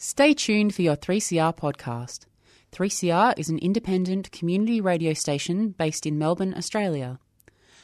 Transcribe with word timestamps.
Stay 0.00 0.32
tuned 0.32 0.76
for 0.76 0.82
your 0.82 0.94
3CR 0.94 1.56
podcast. 1.56 2.20
3CR 2.70 3.36
is 3.36 3.48
an 3.48 3.58
independent 3.58 4.30
community 4.30 4.80
radio 4.80 5.12
station 5.12 5.70
based 5.70 6.06
in 6.06 6.16
Melbourne, 6.16 6.54
Australia. 6.56 7.18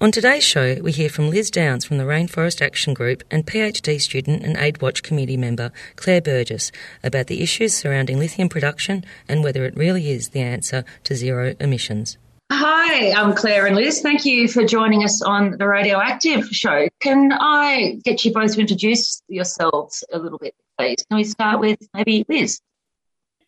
On 0.02 0.12
today's 0.12 0.44
show, 0.44 0.78
we 0.82 0.92
hear 0.92 1.10
from 1.10 1.30
Liz 1.30 1.52
Downs 1.52 1.86
from 1.86 2.00
the 2.00 2.06
Rainforest 2.06 2.60
Action 2.60 2.96
Group 2.96 3.24
and 3.30 3.46
PhD 3.46 4.02
student 4.02 4.42
and 4.42 4.58
AidWatch 4.58 5.04
committee 5.04 5.38
member 5.38 5.72
Claire 5.96 6.24
Burgess 6.24 6.72
about 7.04 7.28
the 7.28 7.44
issues 7.44 7.76
surrounding 7.76 8.18
lithium 8.18 8.50
production 8.50 9.06
and 9.30 9.44
whether 9.44 9.64
it 9.64 9.78
really 9.78 10.10
is 10.10 10.30
the 10.30 10.40
answer 10.40 10.84
to 11.04 11.14
zero 11.14 11.54
emissions. 11.60 12.18
Hi, 12.52 13.12
I'm 13.12 13.36
Claire 13.36 13.68
and 13.68 13.76
Liz. 13.76 14.02
Thank 14.02 14.26
you 14.26 14.48
for 14.48 14.66
joining 14.66 15.04
us 15.04 15.22
on 15.22 15.60
the 15.60 15.68
Radioactive 15.68 16.48
Show. 16.48 16.90
Can 17.00 17.32
I 17.34 18.00
get 18.04 18.26
you 18.26 18.34
both 18.34 18.56
to 18.56 18.60
introduce 18.60 19.22
yourselves 19.28 20.04
a 20.12 20.18
little 20.18 20.40
bit, 20.40 20.56
please? 20.80 21.06
Can 21.08 21.18
we 21.18 21.26
start 21.26 21.60
with 21.60 21.78
maybe 21.94 22.26
Liz? 22.28 22.60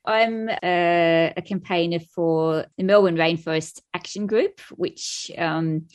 I'm 0.05 0.49
a, 0.49 1.33
a 1.35 1.41
campaigner 1.41 1.99
for 1.99 2.67
the 2.77 2.83
Melbourne 2.83 3.15
Rainforest 3.15 3.81
Action 3.95 4.27
Group, 4.27 4.59
which 4.75 5.31
um, 5.35 5.87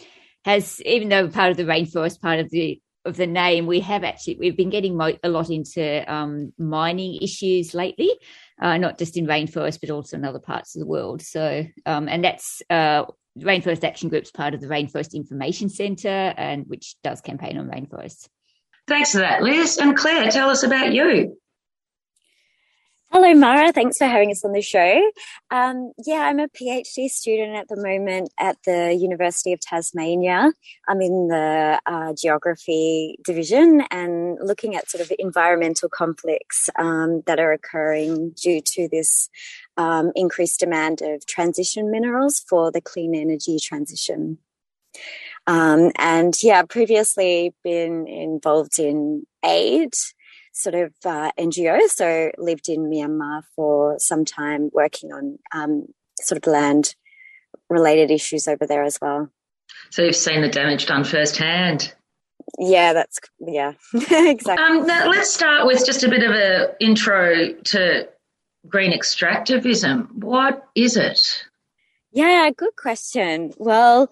has, 0.49 0.81
even 0.83 1.09
though 1.09 1.29
part 1.29 1.51
of 1.51 1.57
the 1.57 1.65
rainforest, 1.65 2.21
part 2.21 2.41
of 2.41 2.51
the 2.51 2.81
of 3.05 3.17
the 3.17 3.27
name, 3.27 3.67
we 3.67 3.81
have 3.81 4.05
actually 4.05 4.37
we've 4.39 4.57
been 4.57 4.71
getting 4.71 5.01
a 5.23 5.29
lot 5.29 5.51
into 5.51 6.13
um, 6.13 6.53
mining 6.59 7.19
issues 7.23 7.75
lately, 7.75 8.11
uh, 8.61 8.77
not 8.77 8.99
just 8.99 9.17
in 9.17 9.27
rainforest 9.27 9.81
but 9.81 9.91
also 9.91 10.17
in 10.17 10.25
other 10.25 10.41
parts 10.41 10.75
of 10.75 10.81
the 10.81 10.87
world. 10.87 11.23
So, 11.23 11.65
um, 11.87 12.09
and 12.09 12.25
that's 12.25 12.63
uh, 12.71 13.05
Rainforest 13.39 13.85
Action 13.85 14.09
Group's 14.09 14.31
part 14.31 14.55
of 14.55 14.61
the 14.61 14.67
Rainforest 14.67 15.15
Information 15.15 15.69
Centre, 15.69 16.35
and 16.37 16.67
which 16.67 16.97
does 17.03 17.21
campaign 17.21 17.59
on 17.59 17.69
rainforests. 17.69 18.29
Thanks 18.87 19.13
for 19.13 19.19
that, 19.19 19.43
Liz 19.43 19.77
and 19.77 19.97
Claire. 19.97 20.31
Tell 20.31 20.49
us 20.49 20.63
about 20.63 20.93
you. 20.93 21.38
Hello, 23.11 23.33
Mara. 23.33 23.73
Thanks 23.73 23.97
for 23.97 24.05
having 24.05 24.31
us 24.31 24.45
on 24.45 24.53
the 24.53 24.61
show. 24.61 25.11
Um, 25.51 25.93
yeah, 26.05 26.27
I'm 26.27 26.39
a 26.39 26.49
PhD 26.49 27.09
student 27.09 27.57
at 27.57 27.67
the 27.69 27.81
moment 27.81 28.31
at 28.39 28.59
the 28.67 28.95
University 28.95 29.55
of 29.55 29.61
Tasmania. 29.61 30.53
I'm 30.87 31.01
in 31.01 31.29
the 31.29 31.81
uh, 31.87 32.13
geography 32.13 33.19
division 33.25 33.83
and 33.91 34.37
looking 34.43 34.77
at 34.77 34.91
sort 34.91 35.01
of 35.01 35.11
environmental 35.19 35.89
conflicts 35.89 36.69
um, 36.79 37.23
that 37.25 37.41
are 37.41 37.51
occurring 37.51 38.35
due 38.41 38.61
to 38.61 38.89
this 38.93 39.31
um, 39.79 40.13
increased 40.15 40.61
demand 40.61 41.01
of 41.01 41.25
transition 41.25 41.91
minerals 41.91 42.41
for 42.41 42.71
the 42.71 42.83
clean 42.83 43.15
energy 43.15 43.59
transition. 43.59 44.37
Um, 45.47 45.93
and 45.97 46.35
yeah, 46.43 46.63
previously 46.65 47.55
been 47.65 48.07
involved 48.07 48.79
in 48.79 49.27
aid 49.43 49.95
sort 50.59 50.75
of 50.75 50.93
uh, 51.05 51.31
NGO. 51.39 51.81
So 51.89 52.31
lived 52.37 52.69
in 52.69 52.91
Myanmar 52.91 53.43
for 53.55 53.97
some 53.99 54.25
time, 54.25 54.71
working 54.73 55.13
on 55.13 55.39
um, 55.53 55.87
sort 56.21 56.45
of 56.45 56.51
land 56.51 56.95
related 57.71 58.11
issues 58.11 58.49
over 58.49 58.67
there 58.67 58.83
as 58.83 58.99
well. 59.01 59.31
So 59.91 60.03
you've 60.03 60.17
seen 60.17 60.43
the 60.43 60.49
damage 60.49 60.87
done 60.87 61.05
firsthand. 61.05 61.95
Yeah, 62.59 62.93
that's 62.93 63.19
yeah, 63.41 63.73
exactly. 63.95 64.65
Um, 64.65 64.87
now 64.87 65.09
let's 65.09 65.33
start 65.33 65.67
with 65.67 65.85
just 65.85 66.03
a 66.03 66.09
bit 66.09 66.23
of 66.23 66.33
an 66.33 66.69
intro 66.81 67.53
to 67.53 68.09
green 68.67 68.93
extractivism. 68.93 70.11
What 70.13 70.67
is 70.75 70.97
it? 70.97 71.45
Yeah, 72.11 72.51
good 72.57 72.75
question. 72.77 73.53
Well, 73.59 74.11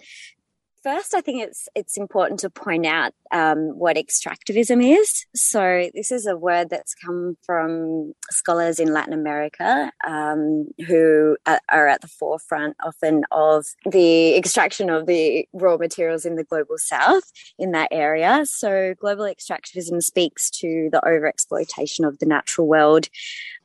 first, 0.87 1.15
I 1.15 1.21
think 1.21 1.43
it's 1.43 1.69
it's 1.75 1.97
important 1.97 2.39
to 2.41 2.51
point 2.51 2.87
out 2.87 3.13
um, 3.33 3.77
what 3.77 3.97
extractivism 3.97 4.81
is. 4.85 5.27
So 5.35 5.91
this 5.95 6.13
is 6.13 6.27
a 6.27 6.37
word 6.37 6.71
that's 6.71 6.95
come 6.95 7.37
from 7.45 8.13
scholars 8.31 8.79
in 8.79 8.93
Latin 8.93 9.13
America 9.13 9.91
um, 10.07 10.69
who 10.87 11.37
are 11.45 11.89
at 11.89 12.03
the 12.03 12.09
forefront 12.09 12.77
often 12.85 13.25
of 13.33 13.67
the 13.91 14.37
extraction 14.37 14.89
of 14.89 15.07
the 15.07 15.49
raw 15.53 15.77
materials 15.77 16.25
in 16.25 16.37
the 16.37 16.45
global 16.45 16.77
south 16.79 17.33
in 17.59 17.73
that 17.73 17.89
area. 17.91 18.45
So 18.45 18.95
global 19.01 19.25
extractivism 19.25 20.01
speaks 20.05 20.51
to 20.61 20.89
the 20.93 21.01
overexploitation 21.05 22.07
of 22.07 22.21
the 22.21 22.27
natural 22.27 22.69
world. 22.69 23.09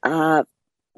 Uh, 0.02 0.44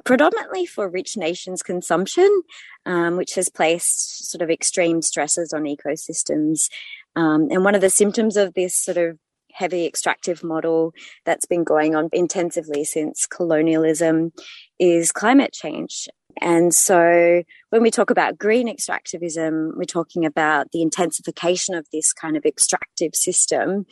predominantly 0.05 0.65
for 0.65 0.89
rich 0.89 1.15
nations' 1.17 1.63
consumption, 1.63 2.43
um, 2.85 3.17
which 3.17 3.35
has 3.35 3.49
placed 3.49 4.29
sort 4.29 4.41
of 4.41 4.49
extreme 4.49 5.01
stresses 5.01 5.53
on 5.53 5.63
ecosystems. 5.63 6.69
Um, 7.15 7.47
and 7.51 7.63
one 7.63 7.75
of 7.75 7.81
the 7.81 7.89
symptoms 7.89 8.37
of 8.37 8.53
this 8.53 8.75
sort 8.75 8.97
of 8.97 9.17
heavy 9.53 9.85
extractive 9.85 10.43
model 10.43 10.93
that's 11.25 11.45
been 11.45 11.63
going 11.63 11.95
on 11.95 12.09
intensively 12.11 12.83
since 12.83 13.27
colonialism 13.27 14.33
is 14.79 15.11
climate 15.11 15.53
change. 15.53 16.07
And 16.41 16.73
so 16.73 17.43
when 17.69 17.83
we 17.83 17.91
talk 17.91 18.09
about 18.09 18.37
green 18.37 18.67
extractivism, 18.67 19.77
we're 19.77 19.83
talking 19.85 20.25
about 20.25 20.71
the 20.71 20.81
intensification 20.81 21.75
of 21.75 21.87
this 21.93 22.11
kind 22.11 22.35
of 22.35 22.45
extractive 22.45 23.15
system 23.15 23.85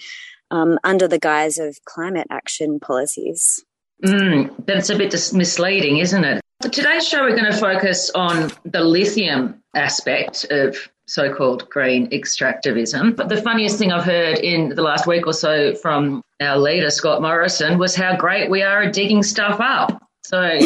um, 0.50 0.80
under 0.84 1.08
the 1.08 1.20
guise 1.20 1.60
of 1.60 1.78
climate 1.86 2.28
action 2.32 2.80
policies. 2.80 3.64
Mm, 4.04 4.54
but 4.66 4.78
it's 4.78 4.90
a 4.90 4.98
bit 4.98 5.14
misleading, 5.34 5.98
isn't 5.98 6.24
it? 6.24 6.42
For 6.62 6.70
today's 6.70 7.08
show, 7.08 7.22
we're 7.22 7.36
going 7.36 7.52
to 7.52 7.58
focus 7.58 8.12
on 8.14 8.52
the 8.66 8.84
lithium 8.84 9.62
aspect 9.76 10.46
of 10.50 10.78
so 11.06 11.34
called 11.34 11.70
green 11.70 12.10
extractivism. 12.10 13.16
But 13.16 13.30
the 13.30 13.42
funniest 13.42 13.78
thing 13.78 13.92
I've 13.92 14.04
heard 14.04 14.38
in 14.38 14.70
the 14.70 14.82
last 14.82 15.08
week 15.08 15.28
or 15.28 15.34
so 15.34 15.76
from 15.76 16.24
our 16.40 16.58
leader, 16.58 16.90
Scott 16.90 17.22
Morrison, 17.22 17.78
was 17.78 17.96
how 17.96 18.16
great 18.16 18.50
we 18.50 18.64
are 18.64 18.84
at 18.84 18.94
digging 18.94 19.24
stuff 19.24 19.60
up. 19.60 20.02
So 20.24 20.38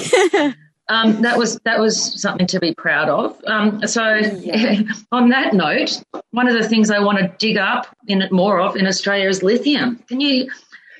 um, 0.89 1.21
that 1.23 1.37
was 1.37 1.59
that 1.65 1.79
was 1.79 2.21
something 2.21 2.45
to 2.47 2.59
be 2.59 2.75
proud 2.75 3.09
of. 3.09 3.41
Um, 3.47 3.87
so 3.87 4.17
yeah. 4.17 4.81
on 5.11 5.29
that 5.29 5.53
note, 5.53 6.03
one 6.31 6.47
of 6.47 6.53
the 6.53 6.67
things 6.67 6.91
I 6.91 6.99
want 6.99 7.17
to 7.17 7.33
dig 7.39 7.57
up 7.57 7.87
in 8.07 8.27
more 8.31 8.59
of 8.59 8.75
in 8.75 8.85
Australia 8.85 9.27
is 9.27 9.41
lithium. 9.41 9.97
Can 10.07 10.21
you 10.21 10.51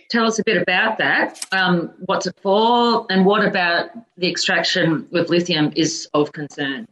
tell 0.10 0.26
us 0.26 0.40
a 0.40 0.44
bit 0.44 0.62
about 0.62 0.98
that. 0.98 1.40
Um, 1.52 1.92
what's 2.06 2.28
it 2.28 2.36
for, 2.42 3.06
and 3.10 3.26
what 3.26 3.46
about 3.46 3.90
the 4.18 4.30
extraction 4.30 5.08
with 5.12 5.30
lithium 5.30 5.72
is 5.76 6.08
of 6.14 6.32
concern? 6.32 6.88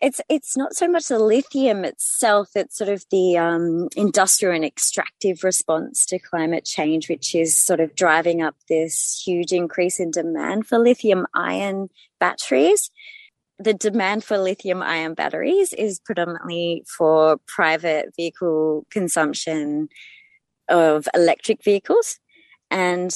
It's 0.00 0.20
it's 0.28 0.56
not 0.56 0.74
so 0.74 0.86
much 0.86 1.08
the 1.08 1.18
lithium 1.18 1.84
itself; 1.84 2.50
it's 2.54 2.76
sort 2.76 2.90
of 2.90 3.04
the 3.10 3.36
um, 3.36 3.88
industrial 3.96 4.54
and 4.54 4.64
extractive 4.64 5.42
response 5.42 6.06
to 6.06 6.18
climate 6.18 6.64
change, 6.64 7.08
which 7.08 7.34
is 7.34 7.56
sort 7.56 7.80
of 7.80 7.94
driving 7.96 8.40
up 8.40 8.54
this 8.68 9.20
huge 9.24 9.52
increase 9.52 9.98
in 9.98 10.10
demand 10.10 10.66
for 10.66 10.78
lithium 10.78 11.26
ion 11.34 11.88
batteries 12.20 12.90
the 13.58 13.74
demand 13.74 14.24
for 14.24 14.38
lithium 14.38 14.82
ion 14.82 15.14
batteries 15.14 15.72
is 15.72 15.98
predominantly 15.98 16.84
for 16.86 17.38
private 17.46 18.14
vehicle 18.16 18.86
consumption 18.90 19.88
of 20.68 21.08
electric 21.14 21.64
vehicles. 21.64 22.20
And 22.70 23.14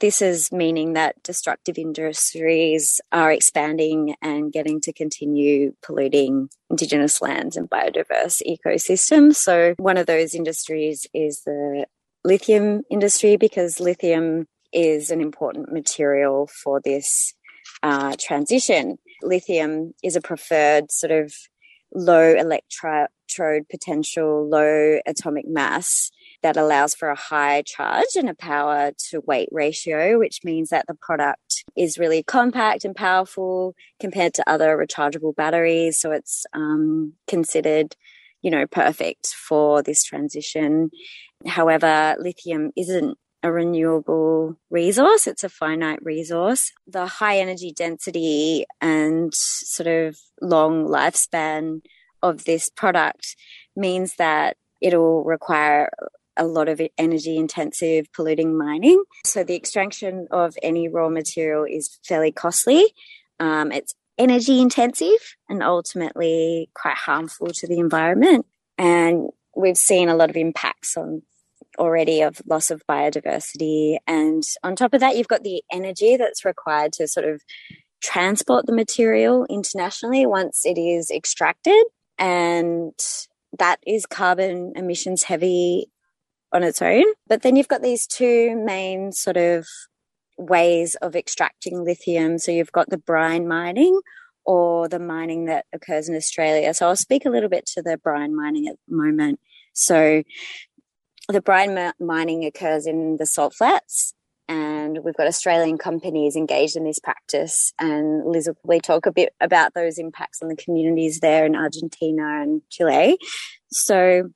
this 0.00 0.20
is 0.20 0.50
meaning 0.50 0.94
that 0.94 1.22
destructive 1.22 1.78
industries 1.78 3.00
are 3.12 3.30
expanding 3.30 4.16
and 4.20 4.52
getting 4.52 4.80
to 4.80 4.92
continue 4.92 5.74
polluting 5.82 6.48
Indigenous 6.70 7.22
lands 7.22 7.56
and 7.56 7.70
biodiverse 7.70 8.42
ecosystems. 8.46 9.36
So, 9.36 9.74
one 9.78 9.96
of 9.96 10.06
those 10.06 10.34
industries 10.34 11.06
is 11.14 11.42
the 11.42 11.86
lithium 12.24 12.82
industry 12.90 13.36
because 13.36 13.78
lithium 13.78 14.48
is 14.72 15.10
an 15.10 15.20
important 15.20 15.72
material 15.72 16.48
for 16.48 16.80
this 16.84 17.34
uh, 17.82 18.16
transition. 18.18 18.98
Lithium 19.22 19.94
is 20.02 20.16
a 20.16 20.20
preferred 20.20 20.90
sort 20.90 21.12
of 21.12 21.32
low 21.94 22.34
electrode 22.34 23.68
potential, 23.70 24.48
low 24.48 24.98
atomic 25.06 25.46
mass 25.46 26.10
that 26.42 26.56
allows 26.56 26.94
for 26.94 27.08
a 27.08 27.16
high 27.16 27.62
charge 27.62 28.16
and 28.16 28.28
a 28.28 28.34
power 28.34 28.92
to 29.10 29.20
weight 29.26 29.48
ratio, 29.52 30.18
which 30.18 30.40
means 30.44 30.70
that 30.70 30.86
the 30.86 30.94
product 30.94 31.64
is 31.76 31.98
really 31.98 32.22
compact 32.22 32.84
and 32.84 32.94
powerful 32.94 33.74
compared 34.00 34.34
to 34.34 34.48
other 34.48 34.76
rechargeable 34.76 35.34
batteries. 35.34 35.98
So 36.00 36.12
it's 36.12 36.46
um, 36.52 37.14
considered, 37.26 37.96
you 38.42 38.50
know, 38.50 38.66
perfect 38.66 39.28
for 39.28 39.82
this 39.82 40.04
transition. 40.04 40.90
However, 41.46 42.16
lithium 42.18 42.72
isn't 42.76 43.18
a 43.42 43.52
renewable 43.52 44.56
resource, 44.70 45.26
it's 45.26 45.44
a 45.44 45.48
finite 45.48 46.02
resource. 46.02 46.72
The 46.86 47.06
high 47.06 47.38
energy 47.38 47.72
density 47.72 48.66
and 48.80 49.32
sort 49.34 49.86
of 49.86 50.18
long 50.40 50.86
lifespan 50.86 51.82
of 52.22 52.44
this 52.44 52.68
product 52.70 53.36
means 53.76 54.16
that 54.16 54.56
it'll 54.80 55.22
require 55.24 55.90
a 56.36 56.44
lot 56.44 56.68
of 56.68 56.80
energy 56.98 57.36
intensive 57.36 58.12
polluting 58.12 58.56
mining. 58.56 59.02
So 59.24 59.44
the 59.44 59.56
extraction 59.56 60.28
of 60.30 60.56
any 60.62 60.88
raw 60.88 61.08
material 61.08 61.64
is 61.64 61.98
fairly 62.04 62.32
costly. 62.32 62.92
Um, 63.40 63.72
it's 63.72 63.94
energy 64.18 64.60
intensive 64.60 65.36
and 65.48 65.62
ultimately 65.62 66.70
quite 66.74 66.96
harmful 66.96 67.48
to 67.48 67.66
the 67.66 67.78
environment. 67.78 68.46
And 68.78 69.28
we've 69.54 69.78
seen 69.78 70.08
a 70.08 70.16
lot 70.16 70.30
of 70.30 70.36
impacts 70.36 70.96
on 70.96 71.22
already 71.78 72.22
of 72.22 72.40
loss 72.46 72.70
of 72.70 72.82
biodiversity. 72.86 73.98
And 74.06 74.42
on 74.62 74.76
top 74.76 74.94
of 74.94 75.00
that, 75.00 75.16
you've 75.16 75.28
got 75.28 75.42
the 75.42 75.62
energy 75.70 76.16
that's 76.16 76.44
required 76.44 76.92
to 76.94 77.08
sort 77.08 77.26
of 77.26 77.42
transport 78.02 78.66
the 78.66 78.74
material 78.74 79.46
internationally 79.48 80.26
once 80.26 80.64
it 80.64 80.78
is 80.78 81.10
extracted. 81.10 81.84
And 82.18 82.94
that 83.58 83.78
is 83.86 84.06
carbon 84.06 84.72
emissions 84.76 85.22
heavy 85.22 85.90
on 86.52 86.62
its 86.62 86.80
own. 86.82 87.04
But 87.26 87.42
then 87.42 87.56
you've 87.56 87.68
got 87.68 87.82
these 87.82 88.06
two 88.06 88.56
main 88.56 89.12
sort 89.12 89.36
of 89.36 89.66
ways 90.38 90.94
of 90.96 91.16
extracting 91.16 91.84
lithium. 91.84 92.38
So 92.38 92.52
you've 92.52 92.72
got 92.72 92.90
the 92.90 92.98
brine 92.98 93.48
mining 93.48 94.00
or 94.44 94.88
the 94.88 94.98
mining 94.98 95.46
that 95.46 95.66
occurs 95.72 96.08
in 96.08 96.14
Australia. 96.14 96.72
So 96.74 96.86
I'll 96.86 96.96
speak 96.96 97.24
a 97.24 97.30
little 97.30 97.48
bit 97.48 97.66
to 97.74 97.82
the 97.82 97.98
brine 97.98 98.34
mining 98.36 98.68
at 98.68 98.76
the 98.88 98.96
moment. 98.96 99.40
So 99.72 100.22
the 101.28 101.40
brine 101.40 101.92
mining 101.98 102.44
occurs 102.44 102.86
in 102.86 103.16
the 103.18 103.26
salt 103.26 103.54
flats 103.54 104.14
and 104.48 105.00
we've 105.02 105.16
got 105.16 105.26
Australian 105.26 105.76
companies 105.76 106.36
engaged 106.36 106.76
in 106.76 106.84
this 106.84 107.00
practice. 107.00 107.72
And 107.80 108.24
Liz 108.24 108.46
will 108.46 108.54
probably 108.54 108.80
talk 108.80 109.06
a 109.06 109.12
bit 109.12 109.32
about 109.40 109.74
those 109.74 109.98
impacts 109.98 110.40
on 110.40 110.48
the 110.48 110.56
communities 110.56 111.20
there 111.20 111.44
in 111.44 111.56
Argentina 111.56 112.42
and 112.42 112.62
Chile. 112.70 113.18
So 113.72 114.30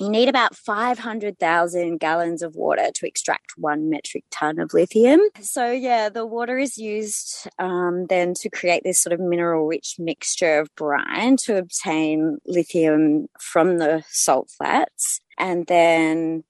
you 0.00 0.08
need 0.08 0.30
about 0.30 0.56
500,000 0.56 1.98
gallons 1.98 2.42
of 2.42 2.56
water 2.56 2.90
to 2.94 3.06
extract 3.06 3.52
one 3.58 3.90
metric 3.90 4.24
ton 4.30 4.58
of 4.58 4.72
lithium. 4.72 5.20
So, 5.42 5.70
yeah, 5.70 6.08
the 6.08 6.24
water 6.24 6.58
is 6.58 6.78
used 6.78 7.46
um, 7.58 8.06
then 8.06 8.32
to 8.40 8.48
create 8.48 8.82
this 8.82 8.98
sort 8.98 9.12
of 9.12 9.20
mineral 9.20 9.66
rich 9.66 9.96
mixture 9.98 10.60
of 10.60 10.74
brine 10.74 11.36
to 11.44 11.58
obtain 11.58 12.38
lithium 12.46 13.28
from 13.38 13.76
the 13.76 14.02
salt 14.08 14.50
flats. 14.56 15.20
And 15.38 15.66
then 15.66 16.44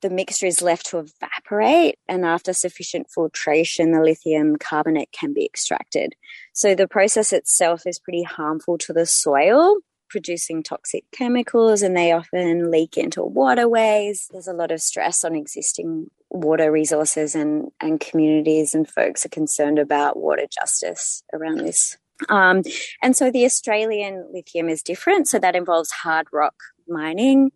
the 0.00 0.10
mixture 0.10 0.46
is 0.46 0.62
left 0.62 0.86
to 0.86 0.98
evaporate, 0.98 1.96
and 2.08 2.24
after 2.24 2.52
sufficient 2.52 3.10
filtration, 3.10 3.92
the 3.92 4.02
lithium 4.02 4.56
carbonate 4.56 5.12
can 5.12 5.32
be 5.32 5.44
extracted. 5.44 6.14
So 6.52 6.74
the 6.74 6.88
process 6.88 7.32
itself 7.32 7.86
is 7.86 7.98
pretty 7.98 8.22
harmful 8.22 8.76
to 8.78 8.92
the 8.92 9.06
soil, 9.06 9.78
producing 10.14 10.62
toxic 10.62 11.02
chemicals, 11.10 11.82
and 11.82 11.96
they 11.96 12.12
often 12.12 12.70
leak 12.70 12.96
into 12.96 13.20
waterways. 13.24 14.28
There's 14.30 14.46
a 14.46 14.52
lot 14.52 14.70
of 14.70 14.80
stress 14.80 15.24
on 15.24 15.34
existing 15.34 16.08
water 16.30 16.70
resources, 16.70 17.34
and, 17.34 17.72
and 17.80 17.98
communities 17.98 18.76
and 18.76 18.88
folks 18.88 19.26
are 19.26 19.30
concerned 19.30 19.80
about 19.80 20.16
water 20.16 20.46
justice 20.48 21.24
around 21.32 21.58
this. 21.58 21.96
Um, 22.28 22.62
and 23.02 23.16
so 23.16 23.32
the 23.32 23.44
Australian 23.44 24.28
lithium 24.32 24.68
is 24.68 24.84
different. 24.84 25.26
So 25.26 25.40
that 25.40 25.56
involves 25.56 25.90
hard 25.90 26.28
rock 26.32 26.54
mining, 26.86 27.50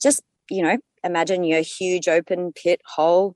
just 0.00 0.22
you 0.48 0.62
know, 0.62 0.78
imagine 1.02 1.42
your 1.42 1.62
huge 1.62 2.06
open 2.06 2.52
pit 2.52 2.80
hole. 2.86 3.34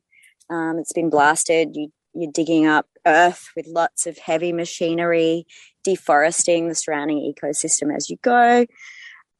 Um, 0.50 0.78
it's 0.78 0.92
been 0.92 1.10
blasted. 1.10 1.70
You, 1.74 1.88
you're 2.14 2.30
digging 2.30 2.64
up 2.64 2.86
earth 3.06 3.48
with 3.56 3.66
lots 3.66 4.06
of 4.06 4.18
heavy 4.18 4.52
machinery, 4.52 5.46
deforesting 5.88 6.68
the 6.68 6.74
surrounding 6.74 7.18
ecosystem 7.18 7.94
as 7.94 8.10
you 8.10 8.16
go. 8.22 8.66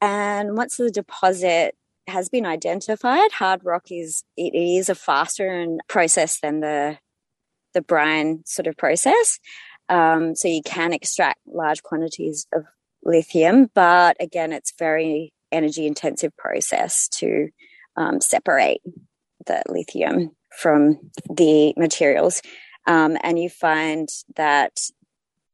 And 0.01 0.57
once 0.57 0.77
the 0.77 0.89
deposit 0.89 1.75
has 2.07 2.29
been 2.29 2.45
identified, 2.45 3.31
hard 3.31 3.63
rock 3.63 3.91
is 3.91 4.23
it 4.35 4.55
is 4.55 4.89
a 4.89 4.95
faster 4.95 5.67
process 5.87 6.39
than 6.39 6.61
the 6.61 6.97
the 7.73 7.81
brine 7.81 8.41
sort 8.45 8.67
of 8.67 8.75
process. 8.77 9.39
Um, 9.89 10.35
so 10.35 10.47
you 10.47 10.61
can 10.63 10.93
extract 10.93 11.39
large 11.47 11.83
quantities 11.83 12.47
of 12.53 12.63
lithium, 13.03 13.69
but 13.73 14.17
again, 14.19 14.53
it's 14.53 14.73
very 14.77 15.33
energy 15.51 15.85
intensive 15.85 16.35
process 16.37 17.07
to 17.19 17.49
um, 17.95 18.21
separate 18.21 18.81
the 19.45 19.61
lithium 19.67 20.31
from 20.57 20.99
the 21.29 21.73
materials. 21.77 22.41
Um, 22.87 23.17
and 23.21 23.37
you 23.39 23.49
find 23.49 24.09
that 24.35 24.79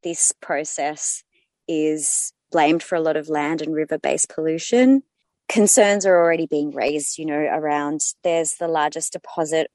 this 0.05 0.31
process 0.39 1.23
is 1.67 2.31
blamed 2.51 2.83
for 2.83 2.95
a 2.95 3.01
lot 3.01 3.17
of 3.17 3.27
land 3.27 3.61
and 3.61 3.75
river 3.75 3.97
based 3.97 4.29
pollution. 4.29 5.03
Concerns 5.49 6.05
are 6.05 6.15
already 6.15 6.45
being 6.45 6.71
raised, 6.71 7.17
you 7.17 7.25
know, 7.25 7.39
around 7.39 7.99
there's 8.23 8.53
the 8.53 8.67
largest 8.67 9.13
deposit 9.13 9.69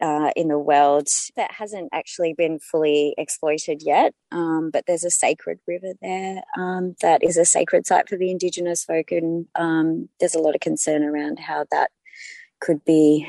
uh, 0.00 0.30
in 0.36 0.48
the 0.48 0.58
world 0.58 1.08
that 1.36 1.52
hasn't 1.52 1.88
actually 1.92 2.34
been 2.34 2.58
fully 2.58 3.14
exploited 3.18 3.82
yet. 3.82 4.14
Um, 4.30 4.70
but 4.70 4.84
there's 4.86 5.04
a 5.04 5.10
sacred 5.10 5.58
river 5.66 5.92
there 6.00 6.42
um, 6.58 6.94
that 7.00 7.24
is 7.24 7.36
a 7.36 7.44
sacred 7.44 7.86
site 7.86 8.08
for 8.08 8.16
the 8.16 8.30
indigenous 8.30 8.84
folk, 8.84 9.10
and 9.10 9.46
um, 9.54 10.08
there's 10.20 10.34
a 10.34 10.40
lot 10.40 10.54
of 10.54 10.60
concern 10.60 11.02
around 11.02 11.38
how 11.38 11.66
that 11.70 11.90
could 12.60 12.84
be 12.84 13.26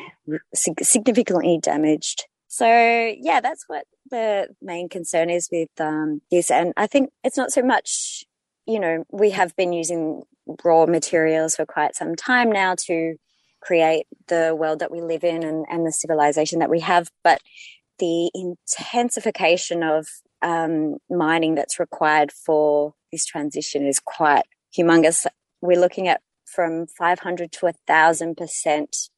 significantly 0.53 1.57
damaged. 1.61 2.25
So 2.53 2.67
yeah, 2.67 3.39
that's 3.39 3.63
what 3.67 3.85
the 4.09 4.49
main 4.61 4.89
concern 4.89 5.29
is 5.29 5.47
with 5.49 5.69
um, 5.79 6.21
this, 6.29 6.51
and 6.51 6.73
I 6.75 6.85
think 6.85 7.11
it's 7.23 7.37
not 7.37 7.53
so 7.53 7.61
much. 7.61 8.25
You 8.67 8.81
know, 8.81 9.05
we 9.09 9.29
have 9.29 9.55
been 9.55 9.71
using 9.71 10.23
raw 10.61 10.85
materials 10.85 11.55
for 11.55 11.65
quite 11.65 11.95
some 11.95 12.13
time 12.17 12.51
now 12.51 12.75
to 12.87 13.15
create 13.61 14.05
the 14.27 14.53
world 14.53 14.79
that 14.79 14.91
we 14.91 14.99
live 14.99 15.23
in 15.23 15.43
and, 15.43 15.65
and 15.71 15.87
the 15.87 15.93
civilization 15.93 16.59
that 16.59 16.69
we 16.69 16.81
have. 16.81 17.09
But 17.23 17.39
the 17.99 18.29
intensification 18.33 19.81
of 19.81 20.07
um, 20.41 20.97
mining 21.09 21.55
that's 21.55 21.79
required 21.79 22.33
for 22.33 22.95
this 23.13 23.25
transition 23.25 23.87
is 23.87 24.01
quite 24.03 24.43
humongous. 24.77 25.25
We're 25.61 25.79
looking 25.79 26.09
at 26.09 26.19
from 26.45 26.85
500 26.85 27.49
to 27.53 27.71
1,000% 27.87 29.09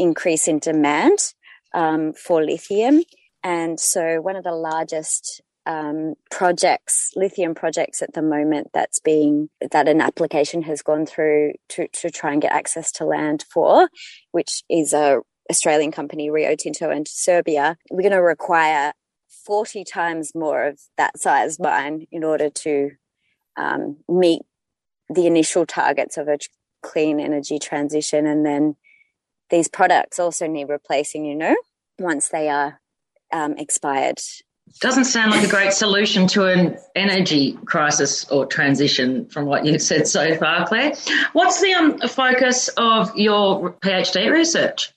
increase 0.00 0.48
in 0.48 0.58
demand 0.58 1.32
um, 1.76 2.12
for 2.14 2.42
lithium. 2.42 3.02
And 3.44 3.78
so, 3.78 4.20
one 4.20 4.34
of 4.34 4.42
the 4.42 4.52
largest 4.52 5.40
um, 5.66 6.14
projects, 6.30 7.12
lithium 7.14 7.54
projects 7.54 8.02
at 8.02 8.14
the 8.14 8.22
moment 8.22 8.70
that's 8.72 8.98
being, 8.98 9.50
that 9.70 9.86
an 9.86 10.00
application 10.00 10.62
has 10.62 10.82
gone 10.82 11.06
through 11.06 11.52
to, 11.70 11.86
to 11.88 12.10
try 12.10 12.32
and 12.32 12.42
get 12.42 12.52
access 12.52 12.90
to 12.92 13.04
land 13.04 13.44
for, 13.52 13.88
which 14.32 14.62
is 14.68 14.92
a 14.92 15.20
Australian 15.50 15.92
company, 15.92 16.30
Rio 16.30 16.56
Tinto 16.56 16.90
and 16.90 17.06
Serbia. 17.06 17.76
We're 17.90 18.02
going 18.02 18.12
to 18.12 18.22
require 18.22 18.92
40 19.44 19.84
times 19.84 20.32
more 20.34 20.64
of 20.64 20.80
that 20.96 21.18
size 21.18 21.60
mine 21.60 22.06
in 22.10 22.24
order 22.24 22.50
to 22.50 22.90
um, 23.56 23.98
meet 24.08 24.42
the 25.08 25.26
initial 25.26 25.66
targets 25.66 26.16
of 26.16 26.26
a 26.26 26.38
clean 26.82 27.20
energy 27.20 27.58
transition. 27.58 28.26
And 28.26 28.44
then 28.44 28.76
these 29.50 29.68
products 29.68 30.18
also 30.18 30.46
need 30.46 30.68
replacing, 30.68 31.24
you 31.24 31.34
know, 31.34 31.56
once 31.98 32.28
they 32.28 32.48
are 32.48 32.80
um, 33.32 33.56
expired. 33.58 34.20
Doesn't 34.80 35.04
sound 35.04 35.30
like 35.30 35.46
a 35.46 35.50
great 35.50 35.72
solution 35.72 36.26
to 36.28 36.46
an 36.46 36.76
energy 36.94 37.56
crisis 37.64 38.28
or 38.30 38.46
transition 38.46 39.26
from 39.26 39.46
what 39.46 39.64
you've 39.64 39.80
said 39.80 40.08
so 40.08 40.36
far, 40.36 40.66
Claire. 40.66 40.92
What's 41.32 41.60
the 41.62 41.72
um, 41.72 41.98
focus 42.00 42.68
of 42.76 43.16
your 43.16 43.72
PhD 43.74 44.30
research? 44.30 44.92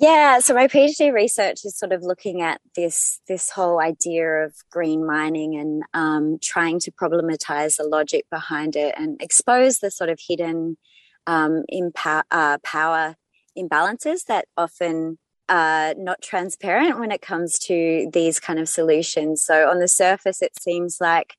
Yeah, 0.00 0.38
so 0.38 0.54
my 0.54 0.68
PhD 0.68 1.12
research 1.12 1.64
is 1.64 1.76
sort 1.76 1.92
of 1.92 2.04
looking 2.04 2.40
at 2.40 2.60
this 2.76 3.20
this 3.26 3.50
whole 3.50 3.80
idea 3.80 4.44
of 4.44 4.54
green 4.70 5.04
mining 5.04 5.56
and 5.56 5.82
um, 5.92 6.38
trying 6.40 6.78
to 6.80 6.92
problematize 6.92 7.76
the 7.76 7.84
logic 7.84 8.24
behind 8.30 8.76
it 8.76 8.94
and 8.96 9.20
expose 9.20 9.80
the 9.80 9.90
sort 9.90 10.08
of 10.08 10.20
hidden 10.26 10.78
um, 11.26 11.64
impa- 11.72 12.22
uh, 12.30 12.58
power 12.62 13.16
imbalances 13.58 14.24
that 14.26 14.46
often 14.56 15.18
are 15.48 15.94
not 15.96 16.22
transparent 16.22 16.98
when 16.98 17.10
it 17.10 17.22
comes 17.22 17.58
to 17.58 18.08
these 18.12 18.38
kind 18.38 18.58
of 18.58 18.68
solutions. 18.68 19.42
So 19.44 19.68
on 19.68 19.78
the 19.78 19.88
surface, 19.88 20.42
it 20.42 20.52
seems 20.60 20.98
like 21.00 21.36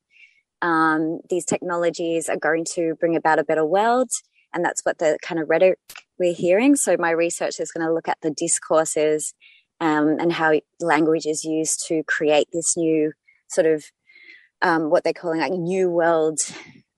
um, 0.61 1.19
these 1.29 1.45
technologies 1.45 2.27
are 2.27 2.37
going 2.37 2.65
to 2.75 2.95
bring 2.99 3.15
about 3.15 3.39
a 3.39 3.43
better 3.43 3.65
world. 3.65 4.09
and 4.51 4.65
that's 4.65 4.81
what 4.83 4.97
the 4.97 5.17
kind 5.21 5.39
of 5.39 5.47
rhetoric 5.47 5.77
we're 6.17 6.33
hearing. 6.33 6.75
So 6.75 6.95
my 6.97 7.11
research 7.11 7.59
is 7.59 7.71
going 7.71 7.85
to 7.85 7.93
look 7.93 8.07
at 8.07 8.17
the 8.21 8.31
discourses 8.31 9.33
um, 9.79 10.17
and 10.19 10.31
how 10.33 10.59
language 10.79 11.25
is 11.25 11.45
used 11.45 11.87
to 11.87 12.03
create 12.03 12.47
this 12.51 12.75
new 12.75 13.13
sort 13.47 13.67
of 13.67 13.85
um, 14.61 14.89
what 14.89 15.03
they're 15.03 15.13
calling 15.13 15.39
like 15.39 15.53
new 15.53 15.89
world 15.89 16.39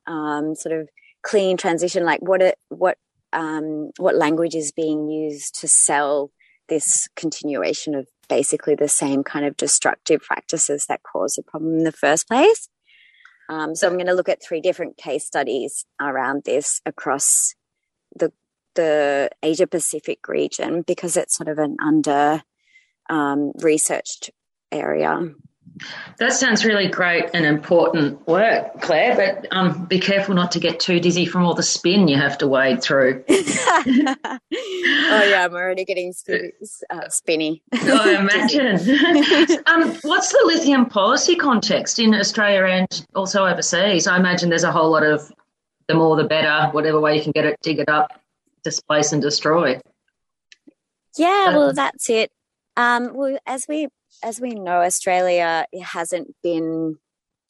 um, 0.07 0.55
sort 0.55 0.79
of 0.79 0.89
clean 1.21 1.57
transition. 1.57 2.03
Like 2.03 2.21
what 2.21 2.41
it, 2.41 2.57
what 2.69 2.97
um, 3.33 3.91
what 3.97 4.15
language 4.15 4.55
is 4.55 4.71
being 4.71 5.09
used 5.09 5.59
to 5.61 5.67
sell 5.67 6.31
this 6.69 7.07
continuation 7.15 7.95
of 7.95 8.07
basically 8.29 8.75
the 8.75 8.87
same 8.87 9.23
kind 9.23 9.45
of 9.45 9.57
destructive 9.57 10.21
practices 10.21 10.85
that 10.87 11.03
caused 11.03 11.37
the 11.37 11.43
problem 11.43 11.77
in 11.77 11.83
the 11.83 11.91
first 11.91 12.27
place. 12.27 12.69
Um, 13.49 13.75
so 13.75 13.87
I'm 13.87 13.95
going 13.95 14.07
to 14.07 14.13
look 14.13 14.29
at 14.29 14.41
three 14.41 14.61
different 14.61 14.95
case 14.95 15.25
studies 15.25 15.85
around 15.99 16.43
this 16.45 16.81
across 16.85 17.53
the 18.15 18.31
the 18.75 19.29
Asia 19.43 19.67
Pacific 19.67 20.29
region 20.29 20.81
because 20.81 21.17
it's 21.17 21.35
sort 21.35 21.49
of 21.49 21.57
an 21.57 21.75
under 21.83 22.41
um, 23.09 23.51
researched 23.61 24.29
area. 24.71 25.19
That 26.17 26.33
sounds 26.33 26.65
really 26.65 26.87
great 26.87 27.29
and 27.33 27.45
important 27.45 28.27
work, 28.27 28.81
Claire, 28.81 29.15
but 29.15 29.47
um, 29.55 29.85
be 29.85 29.99
careful 29.99 30.35
not 30.35 30.51
to 30.51 30.59
get 30.59 30.79
too 30.79 30.99
dizzy 30.99 31.25
from 31.25 31.43
all 31.43 31.53
the 31.53 31.63
spin 31.63 32.07
you 32.07 32.17
have 32.17 32.37
to 32.39 32.47
wade 32.47 32.81
through. 32.81 33.23
oh, 33.29 34.37
yeah, 34.51 35.45
I'm 35.45 35.53
already 35.53 35.85
getting 35.85 36.13
uh, 36.29 37.09
spinny. 37.09 37.63
I 37.73 38.15
imagine. 38.19 38.77
um, 39.65 39.97
what's 40.03 40.31
the 40.31 40.41
lithium 40.45 40.85
policy 40.85 41.35
context 41.35 41.99
in 41.99 42.13
Australia 42.13 42.65
and 42.65 43.05
also 43.15 43.45
overseas? 43.45 44.07
I 44.07 44.17
imagine 44.17 44.49
there's 44.49 44.63
a 44.63 44.71
whole 44.71 44.91
lot 44.91 45.03
of 45.03 45.31
the 45.87 45.95
more 45.95 46.15
the 46.15 46.23
better, 46.23 46.69
whatever 46.71 46.99
way 46.99 47.17
you 47.17 47.23
can 47.23 47.31
get 47.31 47.45
it, 47.45 47.59
dig 47.61 47.79
it 47.79 47.89
up, 47.89 48.11
displace 48.63 49.11
and 49.11 49.21
destroy. 49.21 49.79
Yeah, 51.17 51.55
well, 51.55 51.73
that's 51.73 52.09
it. 52.09 52.31
Um, 52.77 53.11
well, 53.13 53.37
as 53.45 53.65
we 53.67 53.87
as 54.23 54.39
we 54.39 54.51
know, 54.51 54.81
Australia 54.81 55.65
hasn't 55.81 56.35
been 56.43 56.97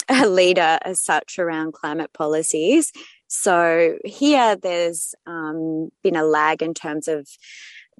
a 0.10 0.28
leader 0.28 0.78
as 0.84 1.04
such 1.04 1.40
around 1.40 1.74
climate 1.74 2.12
policies. 2.14 2.92
So 3.28 3.98
here, 4.04 4.56
there's 4.56 5.16
um, 5.26 5.90
been 6.04 6.16
a 6.16 6.24
lag 6.24 6.62
in 6.62 6.74
terms 6.74 7.08
of 7.08 7.28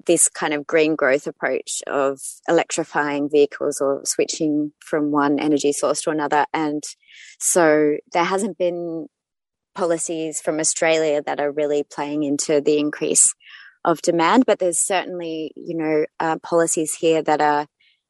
this 0.06 0.28
kind 0.28 0.52
of 0.52 0.66
green 0.66 0.96
growth 0.96 1.26
approach 1.26 1.82
of 1.86 2.20
electrifying 2.48 3.30
vehicles 3.30 3.80
or 3.80 4.02
switching 4.04 4.72
from 4.80 5.10
one 5.10 5.38
energy 5.38 5.72
source 5.72 6.02
to 6.02 6.10
another. 6.10 6.44
And 6.52 6.82
so 7.38 7.96
there 8.12 8.24
hasn't 8.24 8.58
been 8.58 9.06
policies 9.74 10.40
from 10.40 10.58
Australia 10.58 11.22
that 11.24 11.40
are 11.40 11.52
really 11.52 11.84
playing 11.84 12.24
into 12.24 12.60
the 12.60 12.78
increase 12.78 13.34
of 13.84 14.02
demand, 14.02 14.44
but 14.46 14.58
there's 14.58 14.78
certainly, 14.78 15.52
you 15.56 15.76
know, 15.76 16.04
uh, 16.20 16.38
policies 16.38 16.94
here 16.94 17.22
that 17.22 17.40
are 17.40 17.66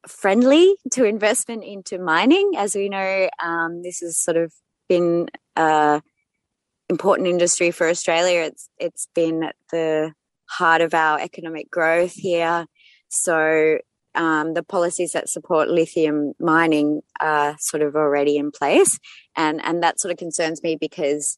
friendly 0.07 0.75
to 0.91 1.05
investment 1.05 1.63
into 1.63 1.99
mining. 1.99 2.51
As 2.57 2.75
we 2.75 2.89
know, 2.89 3.29
um, 3.41 3.81
this 3.83 3.99
has 3.99 4.17
sort 4.17 4.37
of 4.37 4.53
been 4.89 5.29
an 5.55 6.01
important 6.89 7.27
industry 7.27 7.71
for 7.71 7.87
Australia. 7.87 8.41
It's 8.41 8.69
it's 8.77 9.07
been 9.15 9.43
at 9.43 9.55
the 9.71 10.13
heart 10.45 10.81
of 10.81 10.93
our 10.93 11.19
economic 11.19 11.69
growth 11.71 12.13
here. 12.13 12.65
So 13.09 13.79
um, 14.15 14.53
the 14.53 14.63
policies 14.63 15.13
that 15.13 15.29
support 15.29 15.69
lithium 15.69 16.33
mining 16.39 17.01
are 17.19 17.55
sort 17.59 17.81
of 17.81 17.95
already 17.95 18.37
in 18.37 18.51
place, 18.51 18.99
and 19.35 19.63
and 19.63 19.81
that 19.83 19.99
sort 19.99 20.11
of 20.11 20.17
concerns 20.17 20.61
me 20.63 20.77
because 20.79 21.37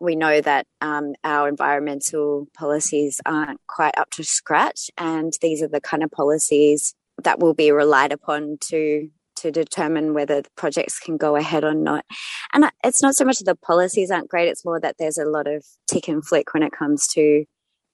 we 0.00 0.16
know 0.16 0.40
that 0.40 0.66
um, 0.80 1.14
our 1.22 1.48
environmental 1.48 2.46
policies 2.56 3.20
aren't 3.24 3.60
quite 3.66 3.96
up 3.96 4.10
to 4.10 4.24
scratch, 4.24 4.90
and 4.96 5.32
these 5.40 5.62
are 5.62 5.68
the 5.68 5.80
kind 5.80 6.02
of 6.02 6.10
policies 6.10 6.94
that 7.22 7.38
will 7.38 7.54
be 7.54 7.70
relied 7.70 8.12
upon 8.12 8.58
to 8.68 9.08
to 9.36 9.50
determine 9.50 10.14
whether 10.14 10.40
the 10.40 10.50
projects 10.56 10.98
can 10.98 11.16
go 11.16 11.36
ahead 11.36 11.64
or 11.64 11.74
not. 11.74 12.04
And 12.52 12.70
it's 12.84 13.02
not 13.02 13.16
so 13.16 13.24
much 13.24 13.38
that 13.38 13.44
the 13.44 13.56
policies 13.56 14.10
aren't 14.10 14.28
great; 14.28 14.48
it's 14.48 14.64
more 14.64 14.80
that 14.80 14.96
there's 14.98 15.18
a 15.18 15.24
lot 15.24 15.46
of 15.46 15.64
tick 15.86 16.08
and 16.08 16.24
flick 16.24 16.54
when 16.54 16.62
it 16.62 16.72
comes 16.72 17.06
to 17.08 17.44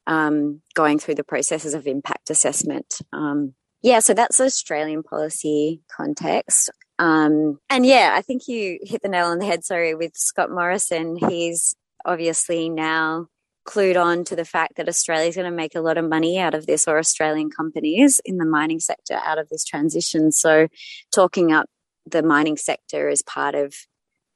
um, 0.07 0.63
going 0.75 0.99
through 0.99 1.15
the 1.15 1.25
processes 1.25 1.75
of 1.75 1.87
impact 1.87 2.31
assessment. 2.31 2.99
Um, 3.13 3.55
yeah, 3.83 4.01
so 4.01 4.13
that's 4.13 4.41
Australian 4.41 5.03
policy 5.03 5.81
context. 5.95 6.71
Um, 6.99 7.59
and 7.71 7.87
yeah, 7.87 8.13
I 8.15 8.21
think 8.21 8.47
you 8.47 8.79
hit 8.83 9.01
the 9.03 9.09
nail 9.09 9.27
on 9.27 9.39
the 9.39 9.47
head. 9.47 9.65
Sorry, 9.65 9.95
with 9.95 10.13
Scott 10.17 10.51
Morrison, 10.51 11.17
he's 11.17 11.75
obviously 12.05 12.69
now 12.69 13.29
clued 13.65 13.97
on 13.97 14.25
to 14.25 14.37
the 14.37 14.45
fact 14.45 14.77
that 14.77 14.89
Australia 14.89 15.29
is 15.29 15.37
going 15.37 15.51
to 15.51 15.57
make 15.57 15.75
a 15.75 15.81
lot 15.81 15.99
of 15.99 16.09
money 16.09 16.39
out 16.39 16.55
of 16.55 16.67
this, 16.67 16.89
or 16.89 16.99
Australian 16.99 17.51
companies 17.51 18.21
in 18.25 18.39
the 18.39 18.45
mining 18.45 18.81
sector 18.81 19.15
out 19.25 19.39
of 19.39 19.49
this 19.49 19.65
transition. 19.65 20.33
So, 20.33 20.69
talking 21.13 21.53
up 21.53 21.69
the 22.07 22.23
mining 22.23 22.57
sector 22.57 23.09
is 23.09 23.23
part 23.23 23.55
of 23.55 23.75